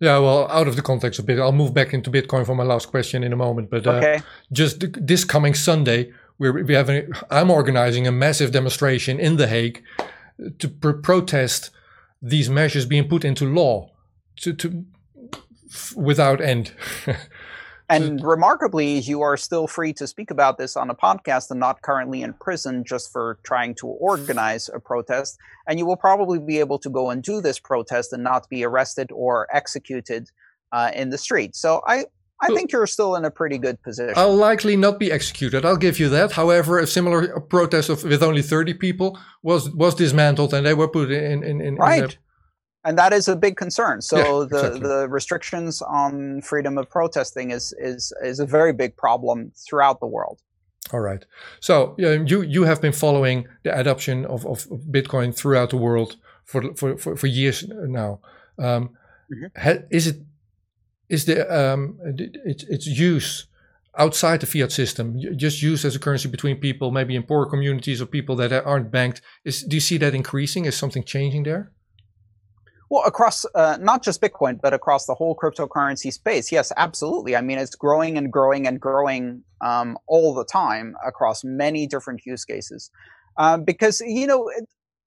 Yeah, 0.00 0.18
well, 0.18 0.50
out 0.50 0.66
of 0.66 0.74
the 0.74 0.82
context 0.82 1.20
a 1.20 1.22
bit, 1.22 1.38
I'll 1.38 1.52
move 1.52 1.72
back 1.72 1.94
into 1.94 2.10
Bitcoin 2.10 2.44
for 2.44 2.56
my 2.56 2.64
last 2.64 2.88
question 2.88 3.22
in 3.22 3.32
a 3.32 3.36
moment. 3.36 3.70
But 3.70 3.86
uh, 3.86 3.92
okay. 3.92 4.20
just 4.50 4.80
th- 4.80 4.94
this 4.98 5.24
coming 5.24 5.54
Sunday, 5.54 6.12
we're 6.38 6.64
we 6.64 6.74
having 6.74 7.12
I'm 7.30 7.50
organizing 7.50 8.06
a 8.06 8.12
massive 8.12 8.50
demonstration 8.50 9.20
in 9.20 9.36
The 9.36 9.46
Hague 9.46 9.82
to 10.58 10.68
pr- 10.68 10.90
protest 10.90 11.70
these 12.20 12.50
measures 12.50 12.84
being 12.84 13.08
put 13.08 13.24
into 13.24 13.44
law 13.46 13.90
to, 14.36 14.52
to 14.54 14.84
f- 15.72 15.94
without 15.96 16.40
end. 16.40 16.72
And 17.92 18.22
remarkably, 18.24 19.00
you 19.00 19.20
are 19.20 19.36
still 19.36 19.66
free 19.66 19.92
to 19.94 20.06
speak 20.06 20.30
about 20.30 20.56
this 20.56 20.76
on 20.76 20.88
a 20.88 20.94
podcast 20.94 21.50
and 21.50 21.60
not 21.60 21.82
currently 21.82 22.22
in 22.22 22.32
prison 22.32 22.84
just 22.84 23.12
for 23.12 23.38
trying 23.42 23.74
to 23.76 23.86
organize 23.86 24.70
a 24.72 24.80
protest. 24.80 25.38
And 25.66 25.78
you 25.78 25.84
will 25.84 25.96
probably 25.96 26.38
be 26.38 26.58
able 26.58 26.78
to 26.78 26.88
go 26.88 27.10
and 27.10 27.22
do 27.22 27.40
this 27.40 27.58
protest 27.58 28.12
and 28.12 28.22
not 28.22 28.48
be 28.48 28.64
arrested 28.64 29.10
or 29.12 29.46
executed 29.54 30.30
uh, 30.72 30.90
in 30.94 31.10
the 31.10 31.18
street. 31.18 31.54
So 31.54 31.82
I, 31.86 32.06
I 32.40 32.48
think 32.48 32.72
you're 32.72 32.86
still 32.86 33.14
in 33.14 33.24
a 33.24 33.30
pretty 33.30 33.58
good 33.58 33.80
position. 33.82 34.14
I'll 34.16 34.34
likely 34.34 34.76
not 34.76 34.98
be 34.98 35.12
executed. 35.12 35.64
I'll 35.64 35.76
give 35.76 36.00
you 36.00 36.08
that. 36.08 36.32
However, 36.32 36.78
a 36.78 36.86
similar 36.86 37.40
protest 37.40 37.90
of, 37.90 38.04
with 38.04 38.22
only 38.22 38.42
30 38.42 38.74
people 38.74 39.18
was 39.42 39.70
was 39.70 39.94
dismantled 39.94 40.54
and 40.54 40.66
they 40.66 40.74
were 40.74 40.88
put 40.88 41.10
in 41.10 41.44
in, 41.44 41.60
in 41.60 41.76
right. 41.76 42.04
In 42.04 42.18
and 42.84 42.98
that 42.98 43.12
is 43.12 43.28
a 43.28 43.36
big 43.36 43.56
concern. 43.56 44.02
So 44.02 44.16
yeah, 44.16 44.46
the, 44.48 44.56
exactly. 44.56 44.80
the 44.80 45.08
restrictions 45.08 45.82
on 45.82 46.40
freedom 46.42 46.78
of 46.78 46.88
protesting 46.90 47.50
is 47.50 47.74
is 47.78 48.12
is 48.22 48.40
a 48.40 48.46
very 48.46 48.72
big 48.72 48.96
problem 48.96 49.52
throughout 49.66 50.00
the 50.00 50.06
world. 50.06 50.40
All 50.92 51.00
right. 51.00 51.24
So 51.60 51.94
you 51.98 52.42
you 52.42 52.64
have 52.64 52.80
been 52.80 52.92
following 52.92 53.46
the 53.62 53.78
adoption 53.78 54.24
of, 54.26 54.44
of 54.46 54.66
Bitcoin 54.90 55.34
throughout 55.34 55.70
the 55.70 55.76
world 55.76 56.16
for 56.44 56.74
for 56.74 56.96
for, 56.96 57.16
for 57.16 57.26
years 57.26 57.64
now. 57.68 58.20
Um, 58.58 58.90
mm-hmm. 59.32 59.84
Is 59.90 60.06
it 60.08 60.16
is 61.08 61.24
the 61.24 61.46
um, 61.48 61.98
its 62.44 62.64
its 62.64 62.86
use 62.86 63.46
outside 63.96 64.40
the 64.40 64.46
fiat 64.46 64.72
system, 64.72 65.20
just 65.36 65.62
used 65.62 65.84
as 65.84 65.94
a 65.94 65.98
currency 65.98 66.28
between 66.28 66.56
people, 66.56 66.90
maybe 66.90 67.14
in 67.14 67.22
poor 67.22 67.46
communities 67.46 68.00
or 68.00 68.06
people 68.06 68.34
that 68.36 68.52
aren't 68.52 68.90
banked? 68.90 69.22
Is 69.44 69.62
do 69.62 69.76
you 69.76 69.80
see 69.80 69.98
that 69.98 70.14
increasing? 70.14 70.64
Is 70.64 70.76
something 70.76 71.04
changing 71.04 71.44
there? 71.44 71.70
Well, 72.92 73.04
across 73.06 73.46
uh, 73.54 73.78
not 73.80 74.02
just 74.02 74.20
Bitcoin, 74.20 74.60
but 74.60 74.74
across 74.74 75.06
the 75.06 75.14
whole 75.14 75.34
cryptocurrency 75.34 76.12
space, 76.12 76.52
yes, 76.52 76.72
absolutely. 76.76 77.34
I 77.34 77.40
mean, 77.40 77.56
it's 77.56 77.74
growing 77.74 78.18
and 78.18 78.30
growing 78.30 78.66
and 78.66 78.78
growing 78.78 79.44
um, 79.62 79.96
all 80.08 80.34
the 80.34 80.44
time 80.44 80.94
across 81.02 81.42
many 81.42 81.86
different 81.86 82.20
use 82.26 82.44
cases. 82.44 82.90
Um, 83.38 83.64
because 83.64 84.02
you 84.02 84.26
know, 84.26 84.50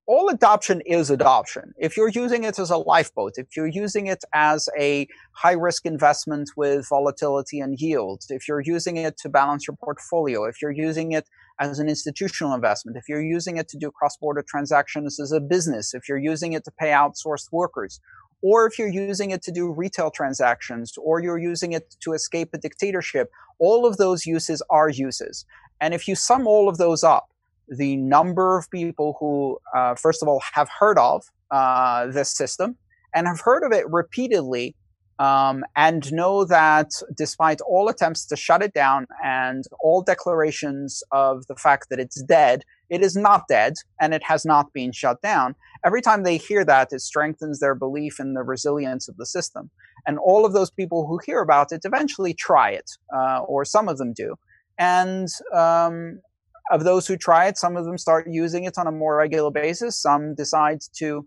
all 0.06 0.28
adoption 0.28 0.80
is 0.86 1.10
adoption. 1.10 1.74
If 1.78 1.96
you're 1.96 2.08
using 2.08 2.44
it 2.44 2.58
as 2.60 2.70
a 2.70 2.76
lifeboat, 2.76 3.32
if 3.36 3.56
you're 3.56 3.66
using 3.66 4.06
it 4.06 4.22
as 4.32 4.68
a 4.78 5.08
high 5.32 5.52
risk 5.52 5.84
investment 5.84 6.50
with 6.56 6.88
volatility 6.88 7.58
and 7.58 7.78
yield, 7.78 8.22
if 8.28 8.46
you're 8.46 8.60
using 8.60 8.96
it 8.98 9.16
to 9.18 9.28
balance 9.28 9.66
your 9.66 9.76
portfolio, 9.76 10.44
if 10.44 10.62
you're 10.62 10.70
using 10.70 11.10
it 11.12 11.28
as 11.58 11.80
an 11.80 11.88
institutional 11.88 12.54
investment, 12.54 12.96
if 12.96 13.08
you're 13.08 13.22
using 13.22 13.56
it 13.56 13.68
to 13.68 13.78
do 13.78 13.90
cross 13.90 14.16
border 14.16 14.44
transactions 14.46 15.18
as 15.18 15.32
a 15.32 15.40
business, 15.40 15.92
if 15.92 16.08
you're 16.08 16.18
using 16.18 16.52
it 16.52 16.64
to 16.64 16.70
pay 16.70 16.90
outsourced 16.90 17.50
workers, 17.50 18.00
or 18.42 18.66
if 18.66 18.78
you're 18.78 18.88
using 18.88 19.30
it 19.32 19.42
to 19.42 19.50
do 19.50 19.72
retail 19.72 20.10
transactions, 20.10 20.92
or 20.98 21.20
you're 21.20 21.38
using 21.38 21.72
it 21.72 21.96
to 22.00 22.12
escape 22.12 22.50
a 22.54 22.58
dictatorship, 22.58 23.28
all 23.58 23.84
of 23.84 23.96
those 23.96 24.24
uses 24.24 24.62
are 24.70 24.88
uses. 24.88 25.44
And 25.80 25.94
if 25.94 26.06
you 26.06 26.14
sum 26.14 26.46
all 26.46 26.68
of 26.68 26.78
those 26.78 27.02
up, 27.02 27.28
the 27.68 27.96
number 27.96 28.56
of 28.58 28.70
people 28.70 29.16
who, 29.18 29.58
uh, 29.76 29.94
first 29.94 30.22
of 30.22 30.28
all, 30.28 30.42
have 30.54 30.68
heard 30.78 30.98
of 30.98 31.24
uh, 31.50 32.06
this 32.06 32.34
system 32.36 32.76
and 33.14 33.26
have 33.26 33.40
heard 33.40 33.62
of 33.62 33.72
it 33.72 33.84
repeatedly 33.90 34.74
um, 35.18 35.64
and 35.74 36.12
know 36.12 36.44
that 36.44 36.90
despite 37.16 37.60
all 37.62 37.88
attempts 37.88 38.26
to 38.26 38.36
shut 38.36 38.62
it 38.62 38.74
down 38.74 39.06
and 39.24 39.64
all 39.80 40.02
declarations 40.02 41.02
of 41.10 41.46
the 41.46 41.56
fact 41.56 41.88
that 41.88 41.98
it's 41.98 42.22
dead, 42.22 42.62
it 42.90 43.02
is 43.02 43.16
not 43.16 43.48
dead 43.48 43.74
and 44.00 44.12
it 44.12 44.22
has 44.24 44.44
not 44.44 44.72
been 44.72 44.92
shut 44.92 45.20
down. 45.22 45.54
Every 45.84 46.02
time 46.02 46.22
they 46.22 46.36
hear 46.36 46.64
that, 46.64 46.92
it 46.92 47.00
strengthens 47.00 47.60
their 47.60 47.74
belief 47.74 48.20
in 48.20 48.34
the 48.34 48.42
resilience 48.42 49.08
of 49.08 49.16
the 49.16 49.26
system. 49.26 49.70
And 50.06 50.18
all 50.18 50.44
of 50.44 50.52
those 50.52 50.70
people 50.70 51.06
who 51.06 51.18
hear 51.24 51.40
about 51.40 51.72
it 51.72 51.84
eventually 51.84 52.34
try 52.34 52.70
it, 52.70 52.90
uh, 53.14 53.40
or 53.40 53.64
some 53.64 53.88
of 53.88 53.98
them 53.98 54.12
do. 54.12 54.36
And 54.78 55.28
um, 55.54 56.20
of 56.70 56.84
those 56.84 57.06
who 57.06 57.16
try 57.16 57.46
it, 57.46 57.58
some 57.58 57.76
of 57.76 57.84
them 57.84 57.98
start 57.98 58.26
using 58.28 58.64
it 58.64 58.78
on 58.78 58.86
a 58.86 58.92
more 58.92 59.16
regular 59.16 59.50
basis. 59.50 60.00
Some 60.00 60.34
decide 60.34 60.80
to 60.96 61.26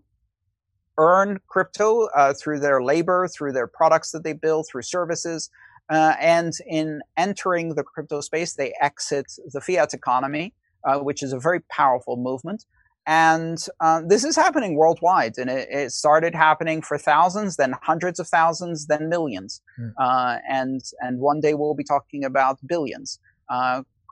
earn 0.98 1.38
crypto 1.48 2.06
uh, 2.08 2.34
through 2.34 2.60
their 2.60 2.82
labor, 2.82 3.26
through 3.28 3.52
their 3.52 3.66
products 3.66 4.10
that 4.10 4.22
they 4.22 4.34
build, 4.34 4.66
through 4.70 4.82
services. 4.82 5.50
Uh, 5.88 6.14
and 6.20 6.52
in 6.66 7.00
entering 7.16 7.74
the 7.74 7.82
crypto 7.82 8.20
space, 8.20 8.54
they 8.54 8.72
exit 8.80 9.32
the 9.52 9.60
fiat 9.60 9.94
economy, 9.94 10.52
uh, 10.84 10.98
which 10.98 11.22
is 11.22 11.32
a 11.32 11.38
very 11.38 11.60
powerful 11.70 12.16
movement. 12.16 12.64
And 13.06 13.58
uh, 13.80 14.02
this 14.06 14.24
is 14.24 14.36
happening 14.36 14.76
worldwide. 14.76 15.38
And 15.38 15.48
it, 15.48 15.68
it, 15.70 15.90
started 15.90 16.34
happening 16.34 16.82
for 16.82 16.98
thousands, 16.98 17.56
then 17.56 17.74
hundreds 17.80 18.20
of 18.20 18.28
thousands, 18.28 18.86
then 18.86 19.08
millions. 19.08 19.62
Mm. 19.80 20.40
and, 20.48 20.80
and 21.00 21.18
one 21.18 21.40
day 21.40 21.54
we'll 21.54 21.74
be 21.74 21.82
talking 21.82 22.24
about 22.24 22.58
billions. 22.66 23.18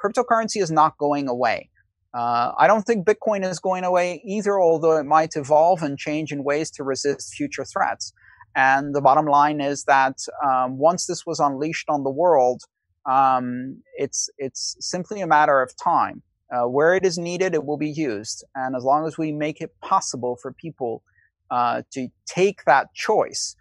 Cryptocurrency 0.02 0.62
is 0.62 0.70
not 0.70 0.96
going 0.98 1.28
away. 1.28 1.70
Uh, 2.14 2.52
I 2.58 2.66
don't 2.66 2.82
think 2.82 3.06
Bitcoin 3.06 3.44
is 3.44 3.58
going 3.58 3.84
away 3.84 4.22
either, 4.24 4.58
although 4.58 4.96
it 4.96 5.04
might 5.04 5.37
evolve 5.37 5.82
and 5.82 5.98
change 5.98 6.32
in 6.32 6.42
ways 6.42 6.70
to 6.72 6.84
resist 6.84 7.34
future 7.34 7.64
threats. 7.64 8.12
And 8.56 8.94
the 8.94 9.00
bottom 9.00 9.26
line 9.26 9.61
is 9.61 9.84
that 9.84 10.16
um, 10.44 10.78
once 10.78 11.06
this 11.06 11.26
was 11.26 11.38
unleashed 11.38 11.88
on 11.88 12.04
the 12.04 12.11
world, 12.11 12.62
um, 13.08 13.82
it's 13.96 14.28
it's 14.38 14.76
simply 14.80 15.20
a 15.20 15.26
matter 15.26 15.62
of 15.62 15.72
time. 15.76 16.22
Uh, 16.50 16.66
where 16.66 16.94
it 16.94 17.04
is 17.04 17.18
needed, 17.18 17.52
it 17.52 17.66
will 17.66 17.76
be 17.76 17.90
used, 17.90 18.42
and 18.54 18.74
as 18.74 18.82
long 18.82 19.06
as 19.06 19.18
we 19.18 19.30
make 19.32 19.61
it 19.61 19.70
possible 19.82 20.38
for 20.40 20.50
people 20.50 21.02
uh, 21.50 21.82
to 21.92 22.08
take 22.26 22.64
that 22.64 22.87
choice, 22.94 23.54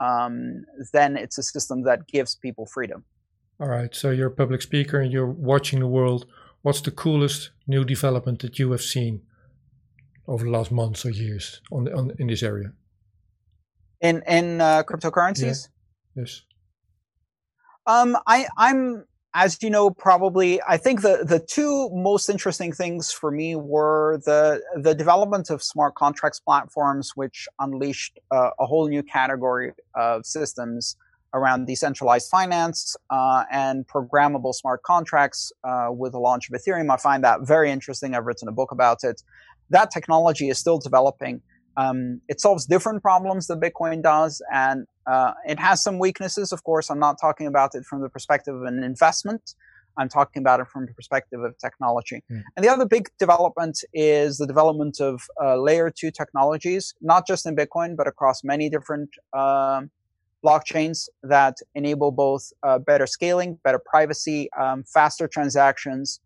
um, 0.00 0.64
then 0.94 1.18
it's 1.18 1.36
a 1.36 1.42
system 1.42 1.82
that 1.84 2.08
gives 2.08 2.36
people 2.36 2.64
freedom. 2.64 3.04
All 3.60 3.68
right. 3.68 3.94
So 3.94 4.10
you're 4.10 4.28
a 4.28 4.30
public 4.30 4.62
speaker 4.62 5.00
and 5.00 5.12
you're 5.12 5.26
watching 5.26 5.80
the 5.80 5.86
world. 5.86 6.26
What's 6.62 6.80
the 6.80 6.90
coolest 6.90 7.50
new 7.66 7.84
development 7.84 8.40
that 8.40 8.58
you 8.58 8.70
have 8.72 8.82
seen 8.82 9.22
over 10.26 10.44
the 10.44 10.50
last 10.50 10.72
months 10.72 11.04
or 11.04 11.10
years 11.10 11.60
on, 11.70 11.84
the, 11.84 11.94
on 11.94 12.12
in 12.18 12.28
this 12.28 12.42
area? 12.42 12.72
In 14.00 14.22
in 14.26 14.60
uh, 14.60 14.82
cryptocurrencies. 14.84 15.68
Yeah. 16.14 16.22
Yes. 16.22 16.42
Um, 17.86 18.16
I 18.26 18.46
I'm 18.56 19.04
as 19.34 19.62
you 19.62 19.70
know, 19.70 19.90
probably, 19.90 20.60
I 20.66 20.76
think 20.76 21.02
the, 21.02 21.24
the 21.24 21.38
two 21.38 21.88
most 21.92 22.28
interesting 22.28 22.72
things 22.72 23.12
for 23.12 23.30
me 23.30 23.54
were 23.54 24.20
the 24.24 24.60
the 24.74 24.94
development 24.94 25.50
of 25.50 25.62
smart 25.62 25.94
contracts 25.94 26.40
platforms, 26.40 27.12
which 27.14 27.46
unleashed 27.58 28.18
uh, 28.30 28.50
a 28.58 28.66
whole 28.66 28.88
new 28.88 29.02
category 29.02 29.72
of 29.94 30.26
systems 30.26 30.96
around 31.34 31.66
decentralized 31.66 32.28
finance 32.28 32.96
uh, 33.10 33.44
and 33.50 33.86
programmable 33.86 34.54
smart 34.54 34.82
contracts 34.82 35.52
uh, 35.64 35.88
with 35.90 36.12
the 36.12 36.18
launch 36.18 36.48
of 36.48 36.60
Ethereum. 36.60 36.92
I 36.92 36.96
find 36.96 37.22
that 37.24 37.40
very 37.42 37.70
interesting. 37.70 38.14
I've 38.14 38.26
written 38.26 38.48
a 38.48 38.52
book 38.52 38.72
about 38.72 39.04
it. 39.04 39.22
That 39.70 39.90
technology 39.90 40.48
is 40.48 40.58
still 40.58 40.78
developing. 40.78 41.42
Um, 41.76 42.20
it 42.28 42.40
solves 42.40 42.66
different 42.66 43.02
problems 43.02 43.46
than 43.46 43.60
Bitcoin 43.60 44.02
does, 44.02 44.42
and 44.52 44.86
uh, 45.06 45.32
it 45.46 45.58
has 45.58 45.82
some 45.82 45.98
weaknesses. 45.98 46.52
Of 46.52 46.64
course, 46.64 46.90
I'm 46.90 46.98
not 46.98 47.16
talking 47.20 47.46
about 47.46 47.74
it 47.74 47.84
from 47.84 48.02
the 48.02 48.08
perspective 48.08 48.54
of 48.54 48.62
an 48.62 48.82
investment. 48.82 49.54
I'm 49.96 50.08
talking 50.08 50.40
about 50.40 50.60
it 50.60 50.68
from 50.68 50.86
the 50.86 50.94
perspective 50.94 51.40
of 51.40 51.56
technology. 51.58 52.22
Mm. 52.30 52.42
And 52.56 52.64
the 52.64 52.68
other 52.68 52.86
big 52.86 53.08
development 53.18 53.82
is 53.92 54.38
the 54.38 54.46
development 54.46 55.00
of 55.00 55.22
uh, 55.42 55.56
layer 55.56 55.90
two 55.90 56.10
technologies, 56.10 56.94
not 57.00 57.26
just 57.26 57.46
in 57.46 57.56
Bitcoin, 57.56 57.96
but 57.96 58.06
across 58.06 58.42
many 58.44 58.70
different 58.70 59.10
uh, 59.32 59.82
blockchains 60.44 61.08
that 61.22 61.58
enable 61.74 62.10
both 62.10 62.52
uh, 62.62 62.78
better 62.78 63.06
scaling, 63.06 63.58
better 63.62 63.78
privacy, 63.78 64.48
um, 64.58 64.84
faster 64.84 65.28
transactions, 65.28 66.20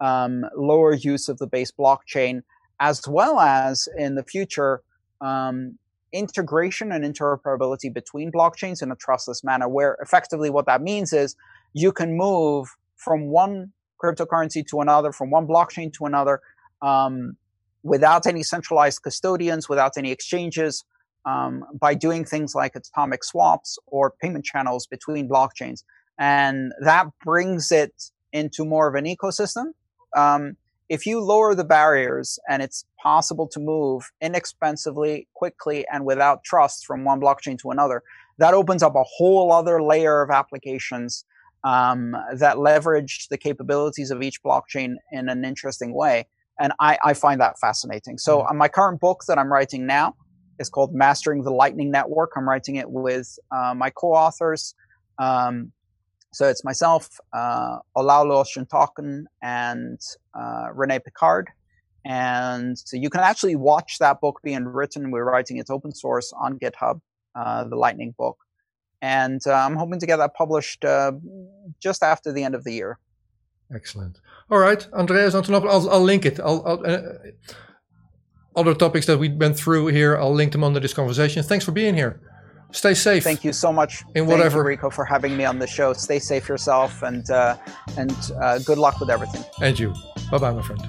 um, 0.00 0.44
lower 0.56 0.94
use 0.94 1.28
of 1.28 1.38
the 1.38 1.46
base 1.46 1.70
blockchain, 1.70 2.42
as 2.80 3.06
well 3.06 3.38
as 3.40 3.88
in 3.96 4.14
the 4.14 4.24
future, 4.24 4.82
um, 5.20 5.78
integration 6.12 6.90
and 6.90 7.04
interoperability 7.04 7.92
between 7.92 8.32
blockchains 8.32 8.82
in 8.82 8.90
a 8.90 8.96
trustless 8.96 9.44
manner, 9.44 9.68
where 9.68 9.96
effectively 10.00 10.50
what 10.50 10.66
that 10.66 10.82
means 10.82 11.12
is 11.12 11.36
you 11.72 11.92
can 11.92 12.16
move 12.16 12.68
from 12.96 13.28
one 13.28 13.72
cryptocurrency 14.02 14.66
to 14.66 14.80
another, 14.80 15.12
from 15.12 15.30
one 15.30 15.46
blockchain 15.46 15.92
to 15.92 16.06
another, 16.06 16.40
um, 16.82 17.36
without 17.82 18.26
any 18.26 18.42
centralized 18.42 19.02
custodians, 19.02 19.68
without 19.68 19.92
any 19.96 20.10
exchanges, 20.10 20.84
um, 21.24 21.64
by 21.78 21.94
doing 21.94 22.24
things 22.24 22.54
like 22.54 22.74
atomic 22.74 23.24
swaps 23.24 23.78
or 23.86 24.14
payment 24.22 24.44
channels 24.44 24.86
between 24.86 25.28
blockchains. 25.28 25.84
And 26.18 26.72
that 26.80 27.06
brings 27.24 27.72
it 27.72 27.92
into 28.32 28.64
more 28.64 28.88
of 28.88 28.94
an 28.94 29.04
ecosystem. 29.04 29.72
Um, 30.16 30.56
if 30.88 31.06
you 31.06 31.20
lower 31.20 31.54
the 31.54 31.64
barriers 31.64 32.38
and 32.48 32.62
it's 32.62 32.84
possible 33.00 33.46
to 33.48 33.60
move 33.60 34.10
inexpensively, 34.20 35.28
quickly, 35.34 35.86
and 35.90 36.04
without 36.04 36.42
trust 36.44 36.84
from 36.84 37.04
one 37.04 37.20
blockchain 37.20 37.56
to 37.60 37.70
another, 37.70 38.02
that 38.38 38.54
opens 38.54 38.82
up 38.82 38.96
a 38.96 39.04
whole 39.04 39.52
other 39.52 39.82
layer 39.82 40.20
of 40.20 40.30
applications 40.30 41.24
um, 41.62 42.16
that 42.34 42.58
leverage 42.58 43.28
the 43.28 43.38
capabilities 43.38 44.10
of 44.10 44.22
each 44.22 44.42
blockchain 44.42 44.94
in 45.12 45.28
an 45.28 45.44
interesting 45.44 45.94
way. 45.94 46.26
And 46.58 46.72
I, 46.80 46.98
I 47.04 47.14
find 47.14 47.40
that 47.40 47.58
fascinating. 47.60 48.18
So, 48.18 48.40
mm-hmm. 48.40 48.56
my 48.58 48.68
current 48.68 49.00
book 49.00 49.22
that 49.28 49.38
I'm 49.38 49.52
writing 49.52 49.86
now 49.86 50.16
is 50.60 50.68
called 50.68 50.94
Mastering 50.94 51.42
the 51.42 51.50
Lightning 51.50 51.90
Network. 51.90 52.32
I'm 52.36 52.48
writing 52.48 52.76
it 52.76 52.88
with 52.88 53.36
uh, 53.50 53.74
my 53.76 53.90
co 53.90 54.12
authors. 54.12 54.74
Um, 55.18 55.72
so 56.32 56.48
it's 56.48 56.62
myself, 56.62 57.18
uh, 57.32 57.78
Osuntokun, 57.96 59.24
and 59.42 60.00
uh, 60.38 60.68
Rene 60.72 61.00
Pickhardt. 61.00 61.48
And 62.04 62.78
so 62.78 62.96
you 62.96 63.10
can 63.10 63.20
actually 63.20 63.56
watch 63.56 63.98
that 63.98 64.20
book 64.20 64.40
being 64.44 64.64
written. 64.64 65.10
We're 65.10 65.24
writing 65.24 65.56
it 65.56 65.70
open 65.70 65.92
source 65.92 66.32
on 66.38 66.58
GitHub, 66.58 67.00
uh, 67.34 67.64
the 67.64 67.76
Lightning 67.76 68.14
book. 68.16 68.38
And 69.02 69.40
uh, 69.46 69.54
I'm 69.54 69.76
hoping 69.76 69.98
to 69.98 70.06
get 70.06 70.18
that 70.18 70.34
published 70.34 70.84
uh, 70.84 71.12
just 71.80 72.02
after 72.02 72.32
the 72.32 72.44
end 72.44 72.54
of 72.54 72.64
the 72.64 72.72
year. 72.72 72.98
Excellent. 73.74 74.20
All 74.50 74.58
right, 74.58 74.86
Andreas 74.92 75.34
Antonopoulos, 75.34 75.70
I'll, 75.70 75.90
I'll 75.90 76.00
link 76.02 76.26
it. 76.26 76.40
I'll, 76.40 76.62
I'll 76.66 76.86
uh, 76.86 77.00
other 78.56 78.74
topics 78.74 79.06
that 79.06 79.18
we 79.18 79.28
went 79.28 79.56
through 79.56 79.88
here, 79.88 80.16
I'll 80.16 80.34
link 80.34 80.52
them 80.52 80.64
under 80.64 80.80
this 80.80 80.92
conversation. 80.94 81.42
Thanks 81.42 81.64
for 81.64 81.72
being 81.72 81.94
here. 81.94 82.20
Stay 82.72 82.94
safe. 82.94 83.24
Thank 83.24 83.44
you 83.44 83.52
so 83.52 83.72
much, 83.72 84.04
in 84.14 84.26
whatever. 84.26 84.58
You, 84.58 84.64
Rico, 84.64 84.90
for 84.90 85.04
having 85.04 85.36
me 85.36 85.44
on 85.44 85.58
the 85.58 85.66
show. 85.66 85.92
Stay 85.92 86.20
safe 86.20 86.48
yourself, 86.48 87.02
and 87.02 87.28
uh, 87.30 87.56
and 87.96 88.16
uh, 88.40 88.58
good 88.60 88.78
luck 88.78 89.00
with 89.00 89.10
everything. 89.10 89.44
And 89.60 89.78
you. 89.78 89.92
Bye 90.30 90.38
bye, 90.38 90.52
my 90.52 90.62
friend. 90.62 90.80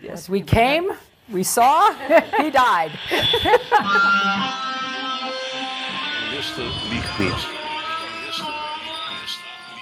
Yes, 0.00 0.28
we 0.28 0.40
came, 0.40 0.92
we 1.30 1.42
saw, 1.42 1.92
he 2.38 2.50
died. 2.50 2.92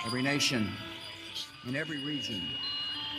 every 0.07 0.23
nation 0.23 0.73
in 1.67 1.77
every 1.77 1.99
region 1.99 2.41